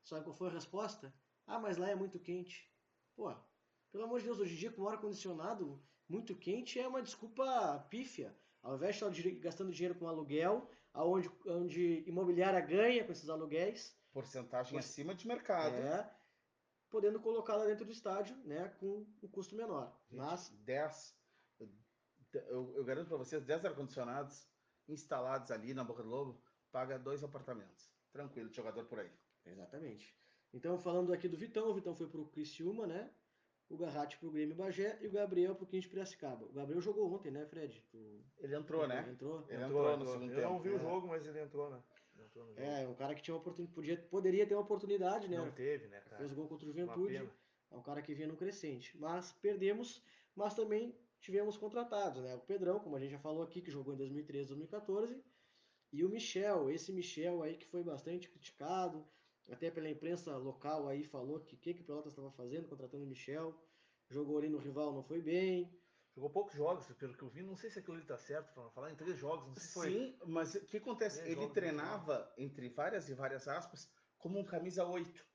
Sabe 0.04 0.24
qual 0.24 0.36
foi 0.36 0.48
a 0.48 0.52
resposta? 0.52 1.14
Ah, 1.46 1.60
mas 1.60 1.78
lá 1.78 1.90
é 1.90 1.96
muito 1.96 2.20
quente. 2.20 2.72
Pô, 3.16 3.34
pelo 3.92 4.06
amor 4.06 4.20
de 4.20 4.26
Deus, 4.26 4.40
hoje 4.40 4.54
em 4.54 4.58
dia 4.58 4.72
com 4.72 4.88
ar-condicionado 4.88 5.82
muito 6.08 6.36
quente 6.36 6.80
é 6.80 6.88
uma 6.88 7.02
desculpa 7.02 7.86
pífia. 7.90 8.36
Ao 8.62 8.76
invés 8.76 8.96
de 8.96 9.28
estar 9.28 9.42
gastando 9.42 9.72
dinheiro 9.72 9.98
com 9.98 10.08
aluguel, 10.08 10.70
aonde, 10.94 11.30
onde 11.46 12.04
imobiliária 12.08 12.60
ganha 12.62 13.04
com 13.04 13.12
esses 13.12 13.30
aluguéis. 13.30 13.96
Porcentagem 14.12 14.74
mas, 14.74 14.86
acima 14.86 15.16
de 15.16 15.28
mercado. 15.28 15.76
É, 15.76 16.10
podendo 16.90 17.20
colocar 17.20 17.56
lá 17.56 17.66
dentro 17.66 17.86
do 17.86 17.92
estádio, 17.92 18.36
né, 18.44 18.70
com 18.80 19.06
um 19.24 19.28
custo 19.30 19.56
menor. 19.56 19.96
Gente, 20.10 20.18
mas 20.18 20.50
10, 20.50 21.18
eu, 22.34 22.74
eu 22.76 22.84
garanto 22.84 23.08
para 23.08 23.18
vocês, 23.18 23.44
10 23.44 23.66
ar-condicionados 23.66 24.48
instalados 24.88 25.52
ali 25.52 25.74
na 25.74 25.84
Boca 25.84 26.04
do 26.04 26.10
Lobo, 26.10 26.42
paga 26.72 27.00
dois 27.00 27.24
apartamentos. 27.24 27.90
Tranquilo, 28.12 28.52
jogador 28.52 28.86
por 28.86 29.00
aí. 29.00 29.12
Exatamente. 29.46 30.16
Então, 30.54 30.78
falando 30.78 31.14
aqui 31.14 31.30
do 31.30 31.38
Vitão, 31.38 31.70
o 31.70 31.74
Vitão 31.74 31.96
foi 31.96 32.08
para 32.08 32.20
o 32.20 32.28
Criciúma, 32.28 32.86
né? 32.86 33.10
O 33.72 33.78
Garratti 33.78 34.18
para 34.18 34.28
o 34.28 34.32
Grêmio 34.32 34.54
Bagé 34.54 35.00
e 35.02 35.08
o 35.08 35.12
Gabriel 35.12 35.56
para 35.56 35.64
o 35.64 35.68
15 35.68 35.88
Piracicaba. 35.88 36.46
O 36.46 36.52
Gabriel 36.52 36.82
jogou 36.82 37.10
ontem, 37.14 37.32
né, 37.32 37.46
Fred? 37.46 37.82
Tu... 37.90 37.98
Ele 38.40 38.54
entrou, 38.54 38.86
né? 38.86 39.08
Entrou. 39.10 39.46
Ele 39.48 39.64
entrou, 39.64 39.94
entrou 39.94 39.98
no 39.98 40.06
segundo 40.08 40.30
tempo. 40.30 40.42
Eu 40.42 40.50
não 40.50 40.60
vi 40.60 40.70
o 40.70 40.76
é. 40.76 40.80
jogo, 40.80 41.08
mas 41.08 41.26
ele 41.26 41.40
entrou, 41.40 41.70
né? 41.70 41.82
Entrou 42.20 42.54
é, 42.58 42.86
um 42.86 42.94
cara 42.94 43.16
que 43.16 43.22
tinha 43.22 43.34
uma 43.34 43.40
oportunidade, 43.40 43.74
podia, 43.74 43.98
poderia 43.98 44.46
ter 44.46 44.56
uma 44.56 44.62
oportunidade, 44.64 45.30
né? 45.30 45.38
Não 45.38 45.52
teve, 45.52 45.88
né, 45.88 46.02
cara? 46.02 46.18
Fez 46.18 46.34
gol 46.34 46.48
contra 46.48 46.66
o 46.66 46.68
Juventude. 46.68 47.16
É 47.72 47.76
um 47.76 47.82
cara 47.82 48.02
que 48.02 48.14
vinha 48.14 48.28
no 48.28 48.36
crescente. 48.36 48.98
Mas 48.98 49.32
perdemos, 49.42 50.04
mas 50.36 50.54
também 50.54 50.94
tivemos 51.22 51.56
contratados, 51.58 52.22
né? 52.22 52.36
O 52.36 52.40
Pedrão, 52.40 52.80
como 52.80 52.98
a 52.98 53.00
gente 53.00 53.12
já 53.12 53.20
falou 53.20 53.42
aqui, 53.42 53.62
que 53.62 53.72
jogou 53.72 53.94
em 53.94 53.98
2013, 53.98 54.50
2014. 54.50 55.24
E 55.94 56.04
o 56.04 56.10
Michel, 56.10 56.70
esse 56.70 56.92
Michel 56.92 57.42
aí 57.42 57.56
que 57.56 57.66
foi 57.66 57.84
bastante 57.84 58.30
criticado, 58.30 59.06
até 59.50 59.72
pela 59.72 59.90
imprensa 59.90 60.36
local 60.38 60.88
aí 60.88 61.04
falou 61.04 61.40
que 61.40 61.56
o 61.56 61.58
que, 61.58 61.74
que 61.74 61.82
o 61.82 61.86
Pelotas 61.86 62.12
estava 62.12 62.32
fazendo, 62.32 62.68
contratando 62.68 63.04
o 63.04 63.08
Michel. 63.08 63.56
Jogou 64.10 64.38
ali 64.38 64.50
no 64.50 64.58
rival, 64.58 64.94
não 64.94 65.04
foi 65.04 65.22
bem. 65.22 65.72
Jogou 66.14 66.30
poucos 66.30 66.54
jogos, 66.54 66.86
pelo 66.94 67.16
que 67.16 67.24
eu 67.24 67.30
vi. 67.30 67.42
Não 67.42 67.56
sei 67.56 67.70
se 67.70 67.80
aquilo 67.80 67.98
está 67.98 68.18
certo, 68.18 68.54
para 68.54 68.70
falar 68.72 68.92
em 68.92 68.96
três 68.96 69.18
jogos. 69.18 69.48
Não 69.48 69.56
sei 69.56 69.64
se 69.64 69.74
foi. 69.74 69.92
Sim, 69.92 70.20
mas 70.26 70.56
o 70.56 70.66
que 70.66 70.78
acontece? 70.78 71.22
Três 71.22 71.38
Ele 71.38 71.48
treinava, 71.50 72.32
entre 72.38 72.68
várias 72.70 73.08
e 73.08 73.14
várias 73.14 73.48
aspas, 73.48 73.90
como 74.18 74.38
um 74.38 74.44
camisa 74.44 74.86
8. 74.86 75.26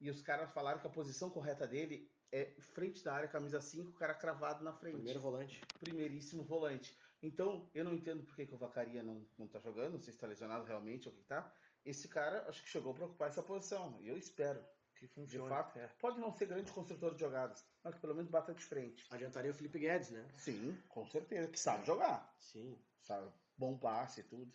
E 0.00 0.10
os 0.10 0.20
caras 0.20 0.52
falaram 0.52 0.80
que 0.80 0.86
a 0.86 0.90
posição 0.90 1.30
correta 1.30 1.66
dele 1.66 2.10
é 2.32 2.52
frente 2.60 3.02
da 3.02 3.14
área, 3.14 3.28
camisa 3.28 3.60
5, 3.60 3.90
o 3.90 3.94
cara 3.94 4.14
cravado 4.14 4.64
na 4.64 4.72
frente. 4.72 4.96
Primeiro 4.96 5.20
volante. 5.20 5.60
Primeiríssimo 5.78 6.42
volante. 6.42 6.96
Então, 7.22 7.68
eu 7.74 7.84
não 7.84 7.94
entendo 7.94 8.22
por 8.24 8.36
que, 8.36 8.46
que 8.46 8.54
o 8.54 8.58
Vacaria 8.58 9.02
não, 9.02 9.26
não 9.38 9.48
tá 9.48 9.58
jogando, 9.58 9.94
não 9.94 10.00
sei 10.00 10.12
se 10.12 10.16
está 10.18 10.26
lesionado 10.26 10.64
realmente 10.64 11.08
ou 11.08 11.14
o 11.14 11.16
que 11.16 11.24
tá 11.24 11.52
esse 11.86 12.08
cara 12.08 12.44
acho 12.48 12.62
que 12.62 12.68
chegou 12.68 12.92
para 12.92 13.06
ocupar 13.06 13.28
essa 13.28 13.42
posição. 13.42 13.96
E 14.02 14.08
eu 14.08 14.18
espero 14.18 14.62
que 14.96 15.06
funcione. 15.06 15.44
De 15.44 15.48
fato, 15.48 15.78
é. 15.78 15.86
pode 16.00 16.18
não 16.18 16.32
ser 16.32 16.46
grande 16.46 16.72
construtor 16.72 17.14
de 17.14 17.20
jogadas, 17.20 17.64
mas 17.82 17.94
que 17.94 18.00
pelo 18.00 18.14
menos 18.14 18.28
bata 18.28 18.52
de 18.52 18.62
frente. 18.62 19.06
Adiantaria 19.10 19.52
o 19.52 19.54
Felipe 19.54 19.78
Guedes, 19.78 20.10
né? 20.10 20.26
Sim, 20.34 20.76
com 20.88 21.06
certeza. 21.06 21.48
Que 21.48 21.58
sabe 21.58 21.86
jogar. 21.86 22.34
Sim. 22.38 22.76
Sabe, 23.02 23.30
bom 23.56 23.78
passe 23.78 24.20
e 24.20 24.24
tudo. 24.24 24.52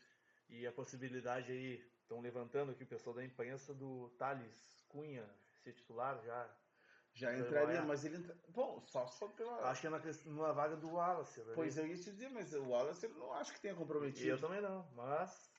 E 0.49 0.67
a 0.67 0.71
possibilidade 0.73 1.51
aí, 1.51 1.81
estão 2.01 2.19
levantando 2.19 2.71
aqui 2.71 2.83
o 2.83 2.87
pessoal 2.87 3.15
da 3.15 3.23
imprensa 3.23 3.73
do 3.73 4.09
Thales 4.17 4.83
Cunha 4.89 5.25
ser 5.63 5.73
titular 5.73 6.21
já. 6.25 6.60
Já 7.13 7.37
entraria, 7.37 7.81
mas 7.81 8.05
ele 8.05 8.17
entra... 8.17 8.35
Bom, 8.49 8.81
só 8.85 9.05
for 9.07 9.31
pela. 9.33 9.69
Acho 9.69 9.81
que 9.81 9.87
é 9.87 9.89
na, 9.89 9.99
na 9.99 10.51
vaga 10.53 10.75
do 10.77 10.89
Wallace. 10.89 11.41
Né? 11.41 11.51
Pois 11.53 11.77
eu 11.77 11.85
ia 11.85 11.95
te 11.95 12.11
dizer, 12.11 12.29
mas 12.29 12.53
o 12.53 12.69
Wallace 12.69 13.05
eu 13.05 13.09
não 13.11 13.33
acho 13.33 13.53
que 13.53 13.59
tenha 13.59 13.75
comprometido. 13.75 14.29
Eu 14.29 14.39
também 14.39 14.61
não, 14.61 14.89
mas 14.93 15.51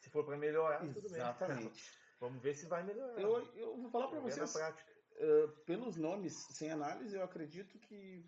se 0.00 0.10
for 0.10 0.24
para 0.24 0.36
melhorar, 0.36 0.84
Exatamente. 0.84 0.94
tudo 0.94 1.10
bem. 1.10 1.20
Exatamente. 1.20 2.00
Vamos 2.20 2.42
ver 2.42 2.54
se 2.54 2.66
vai 2.66 2.82
melhorar. 2.82 3.20
Eu, 3.20 3.46
eu 3.54 3.76
vou 3.76 3.90
falar 3.90 4.08
para 4.08 4.20
vocês. 4.20 4.54
Uh, 4.54 5.48
pelos 5.64 5.96
nomes, 5.96 6.34
sem 6.50 6.70
análise, 6.70 7.14
eu 7.14 7.22
acredito 7.22 7.78
que 7.78 8.26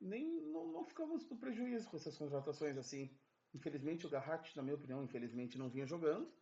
nem 0.00 0.40
não, 0.42 0.66
não 0.68 0.84
ficamos 0.84 1.28
no 1.28 1.36
prejuízo 1.36 1.88
com 1.88 1.96
essas 1.96 2.16
contratações 2.16 2.76
assim. 2.76 3.16
Infelizmente 3.54 4.06
o 4.06 4.10
Garratti, 4.10 4.56
na 4.56 4.62
minha 4.62 4.76
opinião, 4.76 5.02
infelizmente 5.02 5.58
não 5.58 5.70
vinha 5.70 5.86
jogando. 5.86 6.32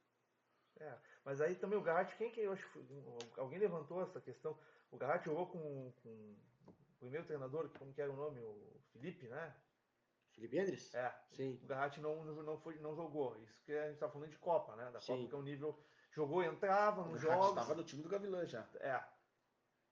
É, 0.78 0.98
mas 1.26 1.40
aí 1.40 1.56
também 1.56 1.76
o 1.76 1.82
Garratti, 1.82 2.14
quem 2.14 2.30
que 2.30 2.40
eu 2.40 2.52
acho 2.52 2.64
que 2.70 3.40
alguém 3.40 3.58
levantou 3.58 4.00
essa 4.00 4.20
questão? 4.20 4.56
O 4.92 4.96
Garratti 4.96 5.24
jogou 5.24 5.48
com, 5.48 5.92
com 6.00 6.36
o 6.68 6.74
primeiro 7.00 7.26
treinador, 7.26 7.68
como 7.76 7.92
que 7.92 8.00
era 8.00 8.12
o 8.12 8.16
nome, 8.16 8.40
o 8.40 8.80
Felipe, 8.92 9.26
né? 9.26 9.52
Felipe 10.30 10.56
Endres? 10.56 10.94
É. 10.94 11.12
Sim. 11.32 11.58
O 11.64 11.66
Garratti 11.66 12.00
não, 12.00 12.24
não, 12.24 12.56
foi, 12.58 12.78
não 12.78 12.94
jogou. 12.94 13.36
Isso 13.42 13.60
que 13.64 13.72
a 13.72 13.88
gente 13.88 13.98
tá 13.98 14.08
falando 14.08 14.30
de 14.30 14.38
Copa, 14.38 14.76
né? 14.76 14.88
Da 14.92 15.00
Sim. 15.00 15.16
Copa 15.16 15.28
que 15.28 15.34
é 15.34 15.38
um 15.38 15.42
nível. 15.42 15.76
Jogou, 16.12 16.44
entrava 16.44 17.04
nos 17.04 17.20
jogos. 17.20 17.48
estava 17.48 17.74
no 17.74 17.82
time 17.82 18.04
do 18.04 18.08
Gavilã 18.08 18.46
já. 18.46 18.64
É. 18.76 19.02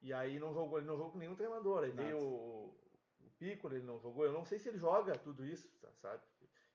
E 0.03 0.13
aí 0.13 0.39
não 0.39 0.55
jogou, 0.55 0.79
ele 0.79 0.87
não 0.87 0.97
jogou 0.97 1.11
com 1.11 1.19
nenhum 1.19 1.35
treinador. 1.35 1.83
Aí 1.83 1.93
Nada. 1.93 2.03
veio 2.05 2.19
o, 2.19 2.67
o 3.21 3.31
Piccolo, 3.41 3.75
ele 3.75 3.85
não 3.85 3.99
jogou. 3.99 4.25
Eu 4.25 4.33
não 4.33 4.45
sei 4.45 4.61
se 4.61 4.69
ele 4.69 4.79
joga 4.79 5.19
tudo 5.19 5.45
isso, 5.45 5.69
sabe? 6.01 6.23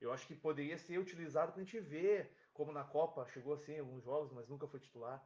Eu 0.02 0.12
acho 0.12 0.28
que 0.28 0.36
poderia 0.36 0.78
ser 0.78 0.98
utilizado 0.98 1.54
para 1.54 1.62
a 1.62 1.64
gente 1.64 1.80
ver 1.80 2.30
como 2.60 2.74
na 2.74 2.84
Copa 2.84 3.26
chegou 3.28 3.54
assim 3.54 3.76
em 3.76 3.80
alguns 3.80 4.04
jogos, 4.04 4.34
mas 4.34 4.50
nunca 4.50 4.68
foi 4.68 4.82
titular. 4.82 5.26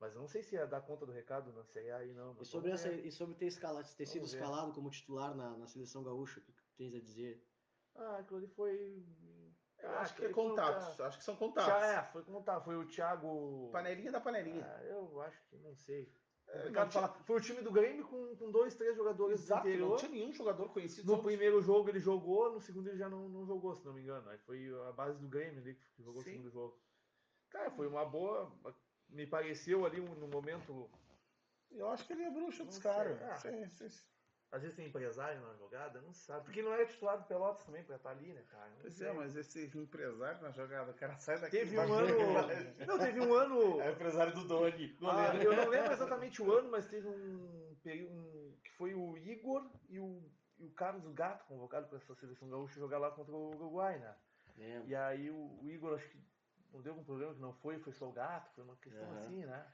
Mas 0.00 0.14
eu 0.14 0.20
não 0.22 0.26
sei 0.26 0.42
se 0.42 0.54
ia 0.54 0.66
dar 0.66 0.80
conta 0.80 1.04
do 1.04 1.12
recado 1.12 1.52
na 1.52 1.62
Série 1.62 1.90
A 1.90 1.98
aí, 1.98 2.14
não. 2.14 2.34
E 2.40 2.44
sobre, 2.46 2.70
essa, 2.70 2.90
e 2.90 3.12
sobre 3.12 3.34
ter, 3.34 3.48
escalado, 3.48 3.86
ter 3.94 4.06
sido 4.06 4.24
escalado 4.24 4.72
como 4.72 4.90
titular 4.90 5.34
na, 5.34 5.58
na 5.58 5.66
seleção 5.66 6.02
gaúcha, 6.02 6.40
o 6.40 6.42
que 6.42 6.52
tens 6.78 6.94
a 6.94 7.00
dizer? 7.00 7.46
Ah, 7.94 8.16
aquilo 8.16 8.38
ali 8.38 8.48
foi. 8.48 9.06
Eu 9.78 9.90
ah, 9.90 10.00
acho 10.00 10.14
que 10.14 10.24
é 10.24 10.30
contatos. 10.30 10.98
Acho 11.02 11.18
que 11.18 11.24
são 11.24 11.36
contatos. 11.36 11.70
Já 11.70 11.86
é, 11.86 12.02
foi 12.04 12.24
contato. 12.24 12.64
Foi 12.64 12.76
o 12.76 12.86
Thiago. 12.86 13.68
Panelinha 13.70 14.10
da 14.10 14.20
panelinha. 14.22 14.64
Ah, 14.64 14.84
eu 14.84 15.20
acho 15.20 15.38
que 15.44 15.58
não 15.58 15.76
sei. 15.76 16.10
É, 16.54 16.70
não, 16.70 16.88
tinha... 16.88 17.08
Foi 17.08 17.36
o 17.36 17.40
time 17.40 17.60
do 17.62 17.72
Grêmio 17.72 18.06
com, 18.06 18.36
com 18.36 18.50
dois, 18.50 18.74
três 18.74 18.96
jogadores 18.96 19.40
Exato, 19.40 19.66
interior. 19.66 19.90
Não 19.90 19.96
tinha 19.96 20.10
nenhum 20.10 20.32
jogador 20.32 20.68
conhecido. 20.68 21.10
No 21.10 21.22
primeiro 21.22 21.60
jogo 21.60 21.88
ele 21.88 21.98
jogou, 21.98 22.52
no 22.52 22.60
segundo 22.60 22.88
ele 22.88 22.98
já 22.98 23.08
não, 23.08 23.28
não 23.28 23.44
jogou, 23.44 23.74
se 23.74 23.84
não 23.84 23.92
me 23.92 24.02
engano. 24.02 24.28
Aí 24.30 24.38
foi 24.38 24.70
a 24.88 24.92
base 24.92 25.18
do 25.18 25.28
Grêmio 25.28 25.60
ali 25.60 25.74
que 25.74 26.02
jogou 26.02 26.22
Sim. 26.22 26.30
o 26.30 26.32
segundo 26.32 26.50
jogo. 26.50 26.78
Cara, 27.50 27.70
foi 27.70 27.86
uma 27.86 28.04
boa. 28.04 28.52
Me 29.08 29.26
pareceu 29.26 29.84
ali 29.84 30.00
no 30.00 30.28
momento. 30.28 30.88
Eu 31.70 31.88
acho 31.88 32.06
que 32.06 32.12
ele 32.12 32.22
é 32.22 32.30
bruxo 32.30 32.64
dos 32.64 32.78
caras. 32.78 33.20
Ah. 33.22 33.36
Às 34.54 34.62
vezes 34.62 34.76
tem 34.76 34.86
empresário 34.86 35.40
na 35.40 35.52
jogada, 35.54 36.00
não 36.00 36.12
sabe. 36.12 36.44
Porque 36.44 36.62
não 36.62 36.72
é 36.72 36.86
titular 36.86 37.18
do 37.18 37.24
Pelotas 37.24 37.64
também 37.64 37.82
pra 37.82 37.96
estar 37.96 38.10
ali, 38.10 38.32
né, 38.32 38.42
cara? 38.48 38.70
Não 38.70 38.76
pois 38.82 39.00
é, 39.00 39.12
mas 39.12 39.34
esse 39.34 39.66
empresário 39.76 40.40
na 40.40 40.52
jogada, 40.52 40.92
o 40.92 40.94
cara 40.94 41.16
sai 41.16 41.40
daqui. 41.40 41.58
Teve 41.58 41.76
um 41.76 41.92
ano. 41.92 42.06
não, 42.86 42.98
teve 42.98 43.20
um 43.20 43.34
ano. 43.34 43.80
É 43.82 43.88
o 43.88 43.92
empresário 43.92 44.32
do 44.32 44.46
Doni. 44.46 44.96
Ah, 45.02 45.34
eu 45.34 45.56
não 45.56 45.68
lembro 45.68 45.92
exatamente 45.92 46.40
o 46.40 46.52
ano, 46.52 46.70
mas 46.70 46.86
teve 46.86 47.08
um 47.08 47.76
período 47.82 48.14
um, 48.14 48.56
que 48.62 48.70
foi 48.72 48.94
o 48.94 49.16
Igor 49.18 49.68
e 49.88 49.98
o, 49.98 50.22
e 50.60 50.64
o 50.64 50.70
Carlos 50.70 51.04
Gato 51.12 51.44
convocado 51.46 51.88
para 51.88 51.98
essa 51.98 52.14
seleção 52.14 52.48
gaúcha 52.48 52.78
jogar 52.78 52.98
lá 52.98 53.10
contra 53.10 53.34
o 53.34 53.56
Uruguai, 53.56 53.98
né? 53.98 54.14
É. 54.56 54.82
E 54.86 54.94
aí 54.94 55.30
o, 55.30 55.58
o, 55.60 55.68
Igor 55.68 55.94
acho 55.94 56.08
que 56.08 56.18
não 56.72 56.80
deu 56.80 56.92
algum 56.92 57.04
problema 57.04 57.34
que 57.34 57.40
não 57.40 57.52
foi, 57.54 57.78
foi 57.80 57.92
só 57.92 58.08
o 58.08 58.12
Gato, 58.12 58.52
foi 58.54 58.62
uma 58.62 58.76
questão 58.76 59.08
uhum. 59.08 59.18
assim, 59.18 59.44
né? 59.44 59.66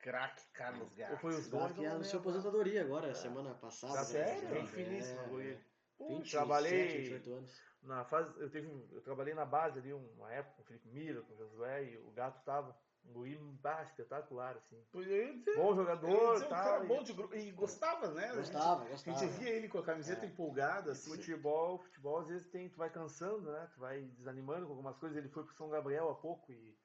Craque 0.00 0.46
Carlos 0.52 0.92
Gato. 0.94 1.12
Ou 1.12 1.18
foi 1.18 1.34
os 1.34 1.48
dois? 1.48 1.72
Que 1.72 1.86
anunciou 1.86 2.20
aposentadoria 2.20 2.82
agora, 2.82 3.08
é. 3.08 3.14
semana 3.14 3.54
passada. 3.54 3.94
Tá 3.94 4.04
sério? 4.04 4.48
Gente 4.48 4.72
finíssimo. 4.72 5.40
É. 5.40 5.58
27, 5.98 6.30
trabalhei 6.30 6.98
28 6.98 7.32
anos. 7.32 7.62
Na 7.82 8.04
fase, 8.04 8.38
eu, 8.40 8.50
teve, 8.50 8.68
eu 8.92 9.00
trabalhei 9.02 9.34
na 9.34 9.44
base 9.44 9.78
ali 9.78 9.92
uma 9.92 10.30
época 10.32 10.56
com 10.56 10.62
o 10.62 10.64
Felipe 10.66 10.88
Mira, 10.88 11.22
com 11.22 11.32
o 11.32 11.36
Josué, 11.36 11.84
e 11.84 11.98
o 11.98 12.10
Gato 12.10 12.42
tava 12.44 12.76
um 13.04 13.12
guri 13.12 13.38
espetacular, 13.82 14.56
assim. 14.56 14.82
Dizer, 14.92 15.42
bom 15.56 15.74
jogador, 15.74 16.34
dizer, 16.34 16.48
tal, 16.48 16.60
um 16.60 16.64
cara 16.64 16.84
bom 16.84 17.02
de 17.02 17.12
grupo. 17.12 17.34
E 17.34 17.50
gostava, 17.52 18.10
né? 18.12 18.34
Gostava, 18.34 18.84
gostava. 18.84 19.16
A 19.16 19.20
gente 19.20 19.38
via 19.38 19.50
ele 19.50 19.68
com 19.68 19.78
a 19.78 19.84
camiseta 19.84 20.26
é. 20.26 20.28
empolgada, 20.28 20.92
assim. 20.92 21.10
Futebol, 21.10 21.78
futebol, 21.78 22.18
às 22.18 22.28
vezes 22.28 22.46
tem, 22.48 22.68
tu 22.68 22.76
vai 22.76 22.90
cansando, 22.90 23.50
né? 23.50 23.70
Tu 23.72 23.80
vai 23.80 24.02
desanimando 24.02 24.66
com 24.66 24.72
algumas 24.72 24.98
coisas. 24.98 25.16
Ele 25.16 25.28
foi 25.28 25.44
pro 25.44 25.54
São 25.54 25.70
Gabriel 25.70 26.10
há 26.10 26.14
pouco 26.14 26.52
e 26.52 26.76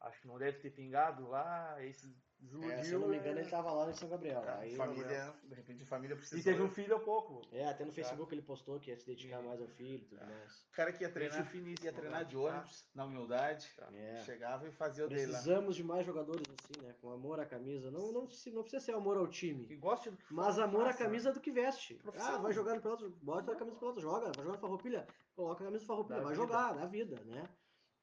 acho 0.00 0.20
que 0.20 0.28
não 0.28 0.38
deve 0.38 0.58
ter 0.60 0.70
pingado 0.70 1.28
lá. 1.28 1.76
Esses 1.84 2.16
É, 2.70 2.84
se 2.84 2.92
eu 2.92 3.00
não 3.00 3.08
me 3.08 3.16
engano, 3.16 3.38
ele 3.38 3.40
estava 3.40 3.72
lá 3.72 3.90
em 3.90 3.92
São 3.92 4.08
Gabriel. 4.08 4.42
É, 4.44 4.60
aí, 4.60 4.76
família, 4.76 5.34
de 5.44 5.54
repente, 5.54 5.82
a 5.82 5.86
família 5.86 6.16
precisa. 6.16 6.40
E 6.40 6.44
teve 6.44 6.62
um 6.62 6.68
filho 6.68 6.94
há 6.94 7.00
pouco. 7.00 7.42
É, 7.52 7.66
até 7.66 7.84
no 7.84 7.92
Facebook 7.92 8.32
ele 8.32 8.42
postou 8.42 8.78
que 8.78 8.90
ia 8.90 8.96
se 8.96 9.04
dedicar 9.04 9.42
mais 9.42 9.60
ao 9.60 9.66
filho 9.66 10.06
tudo 10.06 10.24
mais. 10.24 10.52
O 10.72 10.72
cara 10.72 10.92
que 10.92 11.02
ia 11.02 11.10
treinar, 11.10 11.52
ia 11.82 11.92
treinar 11.92 12.24
de 12.24 12.36
ônibus, 12.36 12.88
na 12.94 13.04
humildade, 13.04 13.68
é. 13.92 14.22
chegava 14.24 14.68
e 14.68 14.72
fazia 14.72 15.04
o 15.04 15.08
dele 15.08 15.26
lá. 15.26 15.32
Precisamos 15.32 15.76
de 15.76 15.82
mais 15.82 16.06
jogadores 16.06 16.44
assim, 16.48 16.80
né? 16.80 16.94
Com 17.00 17.10
amor 17.10 17.40
à 17.40 17.44
camisa. 17.44 17.90
Não, 17.90 18.12
não, 18.12 18.22
não 18.22 18.62
precisa 18.62 18.80
ser 18.80 18.94
amor 18.94 19.16
ao 19.16 19.26
time. 19.26 19.66
Que 19.66 19.76
goste 19.76 20.10
do 20.10 20.18
mas 20.30 20.58
amor 20.58 20.86
à 20.86 20.94
camisa 20.94 21.32
do 21.32 21.40
que 21.40 21.50
veste. 21.50 22.00
Ah, 22.18 22.38
vai 22.38 22.52
jogar 22.52 22.76
no 22.76 22.80
Pelotas, 22.80 23.12
bota 23.20 23.52
a 23.52 23.56
camisa 23.56 23.74
do 23.74 23.80
Pelotas, 23.80 24.02
joga. 24.02 24.32
Vai 24.36 24.44
jogar 24.44 24.56
no 24.56 24.60
Farroupilha, 24.60 25.06
coloca 25.34 25.62
a 25.62 25.66
camisa 25.66 25.84
do 25.84 25.86
Farroupilha. 25.86 26.20
Vai 26.20 26.34
vida. 26.34 26.46
jogar, 26.46 26.74
na 26.74 26.86
vida, 26.86 27.20
né? 27.24 27.48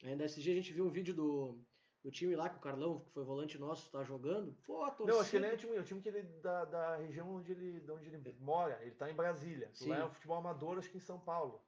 Ainda 0.04 0.26
esse 0.26 0.42
dia 0.42 0.54
a 0.54 0.56
gente 0.56 0.74
viu 0.74 0.86
um 0.86 0.92
vídeo 0.92 1.14
do 1.14 1.58
o 2.06 2.12
time 2.12 2.36
lá 2.36 2.48
que 2.48 2.58
o 2.58 2.62
Carlão, 2.62 3.00
que 3.00 3.10
foi 3.10 3.24
volante 3.24 3.58
nosso, 3.58 3.90
tá 3.90 4.04
jogando. 4.04 4.56
Pô, 4.64 4.84
a 4.84 4.92
torcida... 4.92 5.12
Não, 5.12 5.20
acho 5.20 5.32
que 5.32 5.36
ele 5.38 5.48
é 5.48 5.54
o 5.54 5.58
time, 5.58 5.76
é 5.76 5.80
o 5.80 5.84
time 5.84 6.02
que 6.02 6.10
ele, 6.10 6.22
da, 6.42 6.66
da 6.66 6.96
região 6.98 7.36
onde 7.36 7.52
ele, 7.52 7.80
de 7.80 7.92
onde 7.92 8.08
ele 8.08 8.36
mora. 8.40 8.78
Ele 8.84 8.92
tá 8.92 9.10
em 9.10 9.16
Brasília. 9.16 9.70
Sim. 9.74 9.90
Lá 9.90 9.98
é 9.98 10.04
o 10.06 10.10
futebol 10.12 10.38
amador, 10.38 10.78
acho 10.78 10.90
que 10.90 10.98
em 10.98 11.02
São 11.02 11.20
Paulo. 11.20 11.60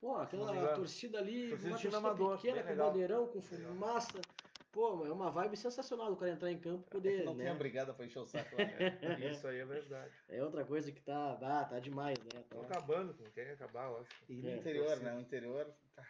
Pô, 0.00 0.16
aquela 0.16 0.74
torcida 0.74 1.18
ali, 1.18 1.50
torcida 1.50 1.68
uma 1.68 1.76
torcida 1.76 1.96
amador, 1.98 2.36
pequena, 2.36 2.62
com 2.62 2.76
bandeirão, 2.76 3.26
com 3.26 3.42
fumaça. 3.42 4.20
Pô, 4.72 5.04
é 5.04 5.12
uma 5.12 5.30
vibe 5.30 5.56
sensacional 5.56 6.08
do 6.08 6.16
cara 6.16 6.30
entrar 6.30 6.52
em 6.52 6.58
campo 6.58 6.84
e 6.86 6.90
poder. 6.90 7.22
É 7.22 7.24
não 7.24 7.34
né? 7.34 7.44
tem 7.44 7.52
a 7.52 7.56
brigada 7.56 7.92
pra 7.92 8.06
encher 8.06 8.20
o 8.20 8.26
saco 8.26 8.54
lá. 8.56 8.64
Né? 8.64 9.18
Isso 9.32 9.46
aí 9.48 9.58
é 9.58 9.64
verdade. 9.64 10.12
É 10.28 10.42
outra 10.42 10.64
coisa 10.64 10.92
que 10.92 11.02
tá, 11.02 11.36
ah, 11.42 11.64
tá 11.64 11.80
demais, 11.80 12.16
né? 12.32 12.44
Tá 12.48 12.60
acabando, 12.60 13.12
com 13.12 13.24
quem 13.24 13.50
acabar, 13.50 13.90
eu 13.90 13.98
acho. 13.98 14.10
E 14.28 14.40
no 14.40 14.48
é, 14.48 14.56
interior, 14.56 14.96
né? 15.00 15.16
O 15.16 15.20
interior. 15.20 15.66
Tá 15.96 16.02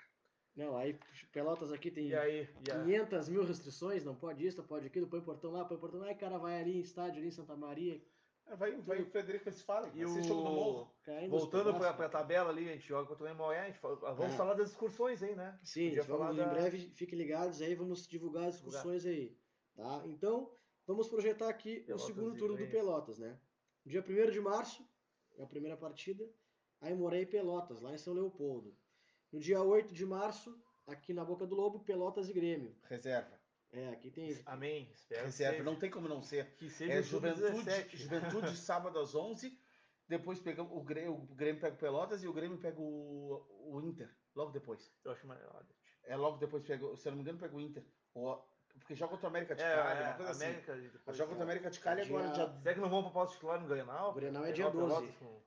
não, 0.57 0.77
aí 0.77 0.99
Pelotas 1.33 1.73
aqui 1.73 1.91
tem 1.91 2.09
e 2.09 2.15
aí, 2.15 2.49
e 2.61 2.65
500 2.65 3.29
mil 3.29 3.45
restrições, 3.45 4.05
não 4.05 4.15
pode 4.15 4.47
isso, 4.47 4.59
não 4.59 4.67
pode 4.67 4.87
aquilo, 4.87 5.07
põe 5.07 5.21
portão 5.21 5.53
lá, 5.53 5.65
põe 5.65 5.79
portão 5.79 6.01
lá, 6.01 6.09
aí 6.09 6.15
cara 6.15 6.39
vai 6.39 6.61
ali 6.61 6.77
em 6.77 6.81
estádio 6.81 7.19
ali 7.19 7.29
em 7.29 7.33
Santa 7.33 7.57
Maria. 7.57 8.03
É, 8.47 8.57
vai, 8.57 8.77
vai 8.81 9.01
o 9.01 9.07
Frederico 9.07 9.49
Westphalen, 9.49 9.93
e 9.95 10.05
o 10.05 10.23
jogo 10.23 10.43
do 10.43 10.51
Morro. 10.51 10.95
Voltando 11.29 11.73
para 11.75 11.91
a 11.91 12.09
tabela 12.09 12.51
ali, 12.51 12.69
a 12.69 12.73
gente 12.73 12.87
joga 12.87 13.07
contra 13.07 13.25
o 13.25 13.29
Memorial, 13.29 13.73
vamos 14.17 14.35
é. 14.35 14.37
falar 14.37 14.55
das 14.55 14.71
excursões 14.71 15.23
aí, 15.23 15.37
né? 15.37 15.59
Sim, 15.63 15.95
vamos, 16.01 16.37
da... 16.37 16.45
em 16.45 16.49
breve, 16.49 16.79
fiquem 16.97 17.17
ligados 17.17 17.63
aí, 17.63 17.75
vamos 17.75 18.07
divulgar 18.09 18.49
as 18.49 18.57
excursões 18.57 19.07
aí, 19.07 19.37
tá? 19.77 20.03
Então, 20.07 20.53
vamos 20.85 21.09
projetar 21.09 21.49
aqui 21.49 21.81
Pelotas 21.81 22.05
o 22.05 22.07
segundo 22.07 22.37
turno 22.37 22.57
do 22.57 22.67
Pelotas, 22.67 23.19
né? 23.19 23.39
Dia 23.87 24.05
1 24.07 24.31
de 24.31 24.41
março, 24.41 24.85
é 25.39 25.45
a 25.45 25.47
primeira 25.47 25.77
partida, 25.77 26.29
aí 26.81 26.93
Morei 26.93 27.25
Pelotas, 27.25 27.81
lá 27.81 27.95
em 27.95 27.99
São 27.99 28.13
Leopoldo. 28.13 28.77
No 29.33 29.39
dia 29.39 29.63
8 29.63 29.95
de 29.95 30.05
março, 30.05 30.59
aqui 30.87 31.13
na 31.13 31.25
Boca 31.25 31.47
do 31.47 31.55
Lobo, 31.55 31.81
Pelotas 31.81 32.29
e 32.29 32.33
Grêmio. 32.33 32.75
Reserva. 32.89 33.39
É, 33.73 33.91
aqui 33.91 34.11
tem. 34.11 34.41
Amém. 34.47 34.91
Espero 34.93 35.25
Reserva, 35.25 35.63
não 35.63 35.77
tem 35.77 35.91
como 35.91 36.09
não 36.09 36.23
ser. 36.23 36.55
Que 36.57 36.69
seja 36.69 36.95
é 36.95 37.03
Juventude, 37.03 37.97
Juventude 37.97 38.57
sábado 38.59 38.99
às 38.99 39.15
11. 39.15 39.57
Depois 40.09 40.41
pegamos 40.41 40.73
o 40.77 40.83
Grêmio, 40.83 41.13
o 41.13 41.35
Grêmio 41.35 41.61
pega 41.61 41.77
o 41.77 41.79
Pelotas 41.79 42.25
e 42.25 42.27
o 42.27 42.33
Grêmio 42.33 42.59
pega 42.59 42.81
o, 42.81 43.47
o 43.67 43.81
Inter. 43.81 44.11
Logo 44.35 44.51
depois. 44.51 44.93
Eu 45.05 45.13
acho 45.13 45.25
maior. 45.27 45.65
É, 46.03 46.17
logo 46.17 46.39
depois 46.39 46.65
pega, 46.65 46.97
se 46.97 47.07
eu 47.07 47.13
não 47.13 47.19
me 47.19 47.23
engano, 47.23 47.39
pega 47.39 47.57
o 47.57 47.61
Inter. 47.61 47.85
O, 48.15 48.37
porque 48.79 48.95
joga 48.95 49.13
contra 49.13 49.27
o 49.27 49.31
América 49.31 49.55
de 49.55 49.63
é, 49.63 49.77
Cali, 49.77 50.01
é, 50.01 50.05
uma 50.05 50.15
coisa 50.15 50.33
assim. 50.33 50.45
América, 50.45 50.73
assim. 50.73 50.89
Depois, 50.89 51.17
joga 51.17 51.29
contra 51.29 51.41
o 51.41 51.47
América 51.47 51.71
de 51.71 51.81
Cali 51.81 52.03
dia... 52.03 52.19
agora. 52.19 52.33
Dia... 52.33 52.61
Será 52.63 52.75
que 52.75 52.81
não 52.81 52.91
vão 52.91 53.11
para 53.11 53.23
o 53.23 53.27
titular 53.27 53.61
no 53.61 53.69
Grenal? 53.69 54.11
O 54.11 54.15
Grenal 54.15 54.45
é 54.45 54.53
dia 54.53 54.71
12. 54.71 55.13
Com... 55.13 55.43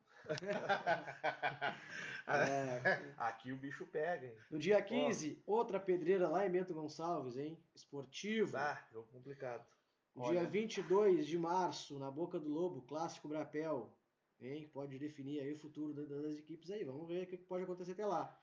é, 2.28 3.02
aqui 3.18 3.52
o 3.52 3.58
bicho 3.58 3.86
pega, 3.86 4.26
hein? 4.26 4.36
No 4.50 4.58
dia 4.60 4.82
15, 4.82 5.42
Ó. 5.46 5.58
outra 5.58 5.80
pedreira 5.80 6.28
lá 6.28 6.46
em 6.46 6.52
Bento 6.52 6.74
Gonçalves, 6.74 7.38
hein? 7.38 7.58
Esportivo. 7.76 8.56
Ah, 8.58 8.82
jogo 8.92 9.08
complicado. 9.12 9.66
No 10.16 10.30
dia 10.30 10.44
22 10.46 11.26
de 11.26 11.38
março, 11.38 11.98
na 11.98 12.12
Boca 12.12 12.40
do 12.40 12.50
Lobo, 12.50 12.82
clássico 12.84 13.28
Brapel. 13.28 13.92
Hein? 14.40 14.70
Pode 14.74 15.00
definir 15.00 15.40
aí 15.40 15.54
o 15.54 15.60
futuro 15.60 15.94
das 15.94 16.38
equipes 16.38 16.70
aí. 16.70 16.84
Vamos 16.84 17.08
ver 17.08 17.24
o 17.24 17.28
que 17.28 17.38
pode 17.38 17.64
acontecer 17.64 17.94
até 17.94 18.06
lá. 18.06 18.38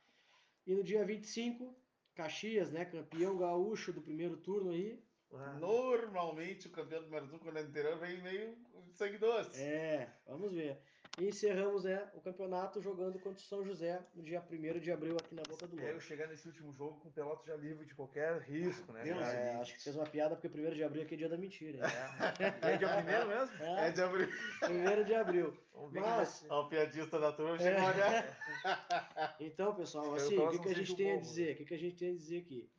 E 0.67 0.75
no 0.75 0.83
dia 0.83 1.05
25, 1.05 1.75
Caxias, 2.15 2.71
né? 2.71 2.85
Campeão 2.85 3.37
gaúcho 3.37 3.93
do 3.93 4.03
primeiro 4.03 4.37
turno 4.37 4.71
aí. 4.71 5.03
Ah. 5.33 5.59
Normalmente 5.61 6.67
o 6.67 6.71
campeão 6.71 7.03
do 7.03 7.09
Brasil, 7.09 7.39
quando 7.39 7.59
é 7.59 7.63
interior, 7.63 7.99
vem 7.99 8.21
meio 8.21 8.59
sangue 8.95 9.19
doce. 9.19 9.61
É, 9.61 10.13
vamos 10.27 10.53
ver. 10.53 10.83
E 11.19 11.29
encerramos 11.29 11.85
né, 11.85 12.09
o 12.15 12.21
campeonato 12.21 12.81
jogando 12.81 13.19
contra 13.19 13.39
o 13.39 13.47
São 13.47 13.65
José 13.65 14.01
no 14.15 14.23
dia 14.23 14.43
1 14.51 14.79
de 14.79 14.93
abril 14.93 15.17
aqui 15.17 15.35
na 15.35 15.43
Boca 15.43 15.67
do 15.67 15.77
Lobo. 15.77 15.87
eu 15.87 16.01
chegar 16.01 16.29
nesse 16.29 16.47
último 16.47 16.73
jogo 16.73 17.01
com 17.01 17.09
o 17.09 17.13
Pelotas 17.13 17.47
já 17.47 17.57
livre 17.57 17.85
de 17.85 17.95
qualquer 17.95 18.41
risco, 18.43 18.93
né? 18.93 19.09
É, 19.09 19.57
acho 19.57 19.75
que 19.75 19.83
fez 19.83 19.97
uma 19.97 20.07
piada 20.07 20.37
porque 20.37 20.49
1 20.49 20.73
de 20.73 20.85
abril 20.85 21.03
aqui 21.03 21.15
é 21.15 21.19
dia 21.19 21.29
da 21.29 21.37
mentira. 21.37 21.81
É, 22.63 22.75
é 22.75 22.77
dia 22.77 22.89
1 22.89 23.27
mesmo? 23.27 23.65
É, 23.65 23.89
é 23.89 23.91
de 23.91 24.03
abril. 24.03 24.29
1 24.63 25.05
de 25.05 25.15
abril. 25.15 25.57
Mas... 25.93 26.45
Olha 26.49 26.61
o 26.61 26.69
piadista 26.69 27.19
da 27.19 27.33
turma 27.33 27.59
chegou 27.59 27.91
é. 27.91 27.95
né? 27.97 28.37
Então, 29.41 29.75
pessoal, 29.75 30.15
assim, 30.15 30.39
o 30.39 30.51
que, 30.51 30.59
que 30.59 30.69
a 30.69 30.75
gente 30.75 30.95
tem 30.95 31.13
a 31.13 31.21
dizer? 31.21 31.55
O 31.55 31.57
que, 31.57 31.65
que 31.65 31.75
a 31.75 31.79
gente 31.79 31.97
tem 31.97 32.11
a 32.13 32.15
dizer 32.15 32.39
aqui? 32.39 32.71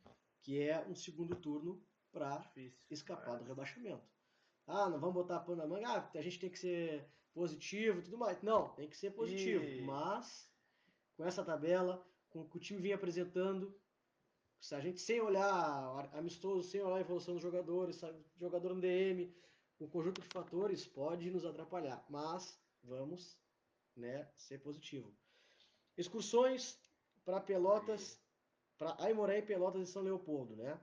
Que 0.42 0.62
é 0.62 0.80
um 0.88 0.94
segundo 0.94 1.36
turno 1.36 1.80
para 2.12 2.44
escapar 2.90 3.38
do 3.38 3.44
rebaixamento. 3.44 4.02
Ah, 4.66 4.88
não 4.88 4.98
vamos 4.98 5.14
botar 5.14 5.40
pano 5.40 5.58
na 5.58 5.66
manga. 5.66 5.88
Ah, 5.88 6.10
a 6.14 6.22
gente 6.22 6.38
tem 6.38 6.50
que 6.50 6.58
ser 6.58 7.06
positivo 7.32 7.98
e 7.98 8.02
tudo 8.02 8.18
mais. 8.18 8.42
Não, 8.42 8.68
tem 8.70 8.88
que 8.88 8.96
ser 8.96 9.10
positivo. 9.10 9.64
E... 9.64 9.82
Mas, 9.82 10.50
com 11.16 11.24
essa 11.24 11.44
tabela, 11.44 12.04
com 12.30 12.42
o 12.42 12.48
que 12.48 12.56
o 12.56 12.60
time 12.60 12.80
vinha 12.80 12.94
apresentando, 12.94 13.74
se 14.60 14.74
a 14.74 14.80
gente 14.80 15.00
sem 15.00 15.20
olhar 15.20 16.08
amistoso, 16.14 16.68
sem 16.68 16.80
olhar 16.80 16.96
a 16.96 17.00
evolução 17.00 17.34
dos 17.34 17.42
jogadores, 17.42 17.96
sabe, 17.96 18.24
jogador 18.38 18.74
no 18.74 18.80
DM, 18.80 19.34
um 19.80 19.88
conjunto 19.88 20.20
de 20.20 20.28
fatores 20.28 20.86
pode 20.86 21.30
nos 21.30 21.44
atrapalhar. 21.44 22.04
Mas 22.08 22.60
vamos 22.82 23.36
né, 23.96 24.30
ser 24.36 24.58
positivo. 24.58 25.12
Excursões 25.96 26.78
para 27.24 27.40
Pelotas, 27.40 28.20
para 28.78 28.96
Aimoré, 29.02 29.42
Pelotas 29.42 29.88
e 29.88 29.92
São 29.92 30.02
Leopoldo, 30.02 30.56
né? 30.56 30.80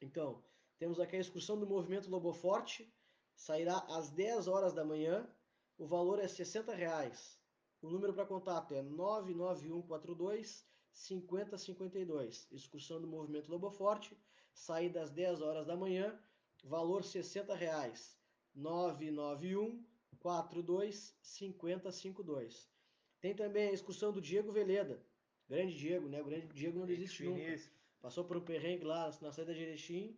Então, 0.00 0.44
temos 0.78 1.00
aqui 1.00 1.16
a 1.16 1.20
excursão 1.20 1.58
do 1.58 1.66
movimento 1.66 2.08
Lobo 2.08 2.32
Forte, 2.32 2.94
sairá 3.34 3.78
às 3.88 4.10
10 4.10 4.48
horas 4.48 4.72
da 4.72 4.84
manhã, 4.84 5.28
o 5.78 5.86
valor 5.86 6.18
é 6.18 6.28
60 6.28 6.74
reais. 6.74 7.38
O 7.80 7.88
número 7.88 8.12
para 8.12 8.26
contato 8.26 8.74
é 8.74 8.82
99142 8.82 10.66
5052. 10.92 12.48
Excursão 12.50 13.00
do 13.00 13.06
movimento 13.06 13.50
Lobo 13.50 13.70
Forte, 13.70 14.18
saída 14.52 15.00
às 15.02 15.10
10 15.10 15.40
horas 15.40 15.66
da 15.66 15.76
manhã, 15.76 16.18
valor 16.64 17.04
60 17.04 17.54
reais. 17.54 18.18
991 18.54 19.84
42 20.18 21.16
5052. 21.22 22.68
Tem 23.20 23.34
também 23.34 23.68
a 23.68 23.72
excursão 23.72 24.12
do 24.12 24.20
Diego 24.20 24.50
Veleda. 24.50 25.00
Grande 25.48 25.76
Diego, 25.76 26.08
né? 26.08 26.20
O 26.20 26.24
grande 26.24 26.48
Diego 26.48 26.80
não 26.80 26.86
desiste 26.86 27.22
nunca. 27.22 27.60
Passou 28.00 28.24
por 28.24 28.36
um 28.36 28.44
perrengue 28.44 28.84
lá 28.84 29.10
na 29.20 29.32
saída 29.32 29.54
de 29.54 29.62
Erechim, 29.62 30.16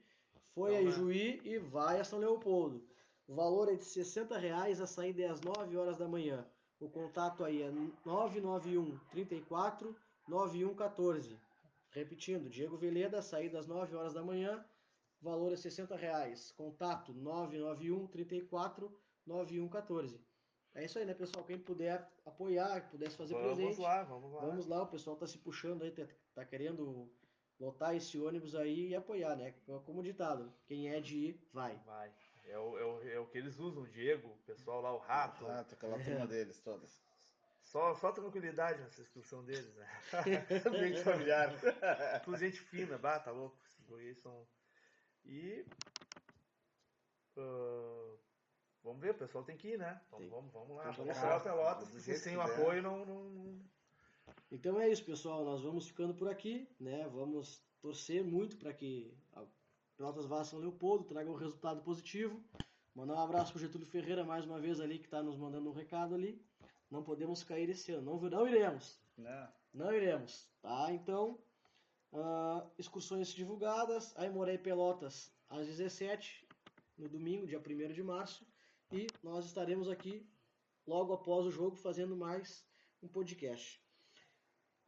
foi 0.55 0.75
então, 0.75 0.87
a 0.87 0.91
Ijuí 0.91 1.41
e 1.45 1.59
vai 1.59 2.01
a 2.01 2.05
São 2.05 2.19
Leopoldo. 2.19 2.85
O 3.31 3.35
valor 3.37 3.73
é 3.73 3.77
de 3.77 3.85
60 3.85 4.37
reais, 4.37 4.81
a 4.81 4.89
saída 4.89 5.23
é 5.23 5.29
às 5.29 5.41
9 5.41 5.77
horas 5.77 5.97
da 5.97 6.09
manhã. 6.09 6.45
O 6.81 6.89
contato 6.89 7.45
aí 7.45 7.63
é 7.63 7.71
991 8.05 8.99
34 9.09 9.97
9114. 10.27 11.39
Repetindo, 11.91 12.51
Diego 12.51 12.77
Veleda, 12.77 13.23
saída 13.23 13.61
às 13.61 13.69
9 13.69 13.95
horas 13.95 14.15
da 14.15 14.25
manhã, 14.25 14.67
valor 15.23 15.53
é 15.53 15.57
60 15.57 15.95
reais. 15.95 16.51
Contato 16.57 17.13
991 17.15 18.09
34 18.09 18.93
9114. 19.25 20.21
É 20.75 20.85
isso 20.85 20.99
aí, 20.99 21.05
né, 21.05 21.15
pessoal? 21.15 21.45
Quem 21.45 21.57
puder 21.57 22.05
apoiar, 22.27 22.91
pudesse 22.91 23.17
fazer 23.17 23.35
vamos 23.35 23.47
presente. 23.47 23.77
Vamos 23.77 23.79
lá, 23.79 24.03
vamos 24.03 24.33
lá. 24.33 24.41
Vamos 24.41 24.67
lá, 24.67 24.83
o 24.83 24.89
pessoal 24.89 25.15
tá 25.15 25.29
se 25.29 25.39
puxando 25.39 25.83
aí, 25.83 25.93
tá, 25.93 26.05
tá 26.35 26.45
querendo 26.45 27.09
lotar 27.61 27.95
esse 27.95 28.19
ônibus 28.19 28.57
aí 28.57 28.89
e 28.89 28.95
apoiar, 28.97 29.37
né? 29.37 29.55
Como 29.87 30.03
ditado, 30.03 30.53
quem 30.67 30.89
é 30.89 31.01
de 31.01 31.17
ir, 31.17 31.49
vai. 31.53 31.77
Vai. 31.87 32.13
É 32.45 32.59
o, 32.59 32.79
é 32.79 32.85
o, 32.85 33.09
é 33.11 33.19
o 33.21 33.27
que 33.27 33.39
eles 33.39 33.59
usam, 33.59 33.83
o 33.83 33.89
Diego, 33.89 34.29
o 34.29 34.39
pessoal 34.45 34.81
lá, 34.81 34.93
o 34.93 34.99
Rato. 34.99 35.45
O 35.45 35.49
Rato, 35.49 35.75
aquela 35.75 35.99
turma 35.99 36.27
deles 36.27 36.61
todas. 36.61 37.01
Só, 37.61 37.95
só 37.95 38.11
tranquilidade 38.11 38.81
nessa 38.81 39.03
excursão 39.03 39.45
deles, 39.45 39.73
né? 39.77 39.89
gente 40.81 41.03
familiar. 41.05 41.53
Tudo 42.25 42.37
gente 42.37 42.61
fina, 42.61 42.99
bah, 42.99 43.21
tá 43.21 43.31
louco. 43.31 43.57
Esses 44.01 44.23
são... 44.23 44.47
E... 45.25 45.65
Uh, 47.37 48.19
vamos 48.83 49.01
ver, 49.01 49.11
o 49.11 49.19
pessoal 49.19 49.45
tem 49.45 49.57
que 49.57 49.69
ir, 49.69 49.79
né? 49.79 50.01
Então 50.09 50.29
vamos, 50.29 50.53
vamos 50.53 50.77
lá. 50.77 50.91
Vamos 50.91 51.17
lá, 51.17 51.39
Pelotas, 51.39 51.91
porque 51.91 52.17
sem 52.17 52.37
o 52.37 52.41
apoio 52.41 52.83
não, 52.83 53.05
não, 53.07 53.25
não... 53.31 53.61
Então 54.51 54.81
é 54.81 54.89
isso, 54.89 55.05
pessoal. 55.05 55.45
Nós 55.45 55.63
vamos 55.63 55.87
ficando 55.87 56.15
por 56.15 56.29
aqui, 56.29 56.69
né? 56.79 57.09
Vamos 57.13 57.63
torcer 57.81 58.25
muito 58.25 58.57
para 58.57 58.73
que 58.73 59.17
Pelotas 60.01 60.25
vá 60.25 60.43
São 60.43 60.59
Leopoldo, 60.59 61.05
traga 61.05 61.31
um 61.31 61.35
resultado 61.35 61.83
positivo. 61.83 62.43
Mandar 62.95 63.17
um 63.17 63.19
abraço 63.19 63.53
pro 63.53 63.61
Getúlio 63.61 63.87
Ferreira 63.87 64.25
mais 64.25 64.47
uma 64.47 64.59
vez 64.59 64.81
ali, 64.81 64.99
que 64.99 65.05
está 65.05 65.23
nos 65.23 65.37
mandando 65.37 65.69
um 65.69 65.75
recado 65.75 66.15
ali. 66.15 66.43
Não 66.91 67.03
podemos 67.03 67.45
cair 67.45 67.69
esse 67.69 67.93
ano. 67.93 68.19
Não, 68.19 68.31
não 68.31 68.49
iremos. 68.49 68.99
Não. 69.15 69.49
Não 69.75 69.93
iremos. 69.93 70.49
Tá? 70.63 70.91
Então, 70.91 71.39
uh, 72.15 72.67
excursões 72.79 73.29
divulgadas. 73.29 74.17
Aí 74.17 74.31
Morei 74.31 74.57
Pelotas 74.57 75.31
às 75.51 75.67
17 75.67 76.49
no 76.97 77.07
domingo, 77.07 77.47
dia 77.47 77.61
1 77.61 77.93
de 77.93 78.03
março. 78.03 78.47
E 78.91 79.07
nós 79.23 79.45
estaremos 79.45 79.87
aqui 79.87 80.27
logo 80.87 81.13
após 81.13 81.45
o 81.45 81.51
jogo 81.51 81.77
fazendo 81.77 82.17
mais 82.17 82.67
um 83.03 83.07
podcast. 83.07 83.85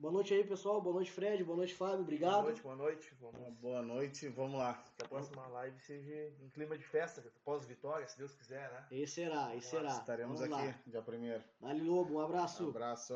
Boa 0.03 0.11
noite 0.11 0.35
aí, 0.35 0.43
pessoal. 0.43 0.81
Boa 0.81 0.95
noite, 0.97 1.13
Fred. 1.13 1.45
Boa 1.45 1.57
noite, 1.57 1.75
Fábio. 1.75 2.01
Obrigado. 2.01 2.33
Boa 2.33 2.43
noite, 2.43 2.61
boa 2.61 2.75
noite. 2.75 3.15
Vamos... 3.21 3.55
Boa 3.61 3.83
noite, 3.83 4.29
vamos 4.31 4.59
lá. 4.59 4.85
Que 4.97 5.05
a 5.05 5.09
próxima 5.09 5.47
live 5.47 5.79
seja 5.79 6.33
em 6.41 6.49
clima 6.49 6.77
de 6.77 6.83
festa, 6.83 7.23
pós-vitória, 7.45 8.09
se 8.09 8.19
Deus 8.19 8.35
quiser, 8.35 8.69
né? 8.73 8.85
E 8.91 9.07
será, 9.07 9.55
e 9.55 9.63
será. 9.63 9.91
Estaremos 9.91 10.41
vamos 10.41 10.57
aqui, 10.57 10.67
lá. 10.67 10.75
dia 10.89 11.03
primeiro. 11.03 11.41
Dali 11.61 11.83
Lobo, 11.83 12.15
um 12.15 12.21
abraço. 12.21 12.67
Um 12.67 12.71
abraço. 12.71 13.15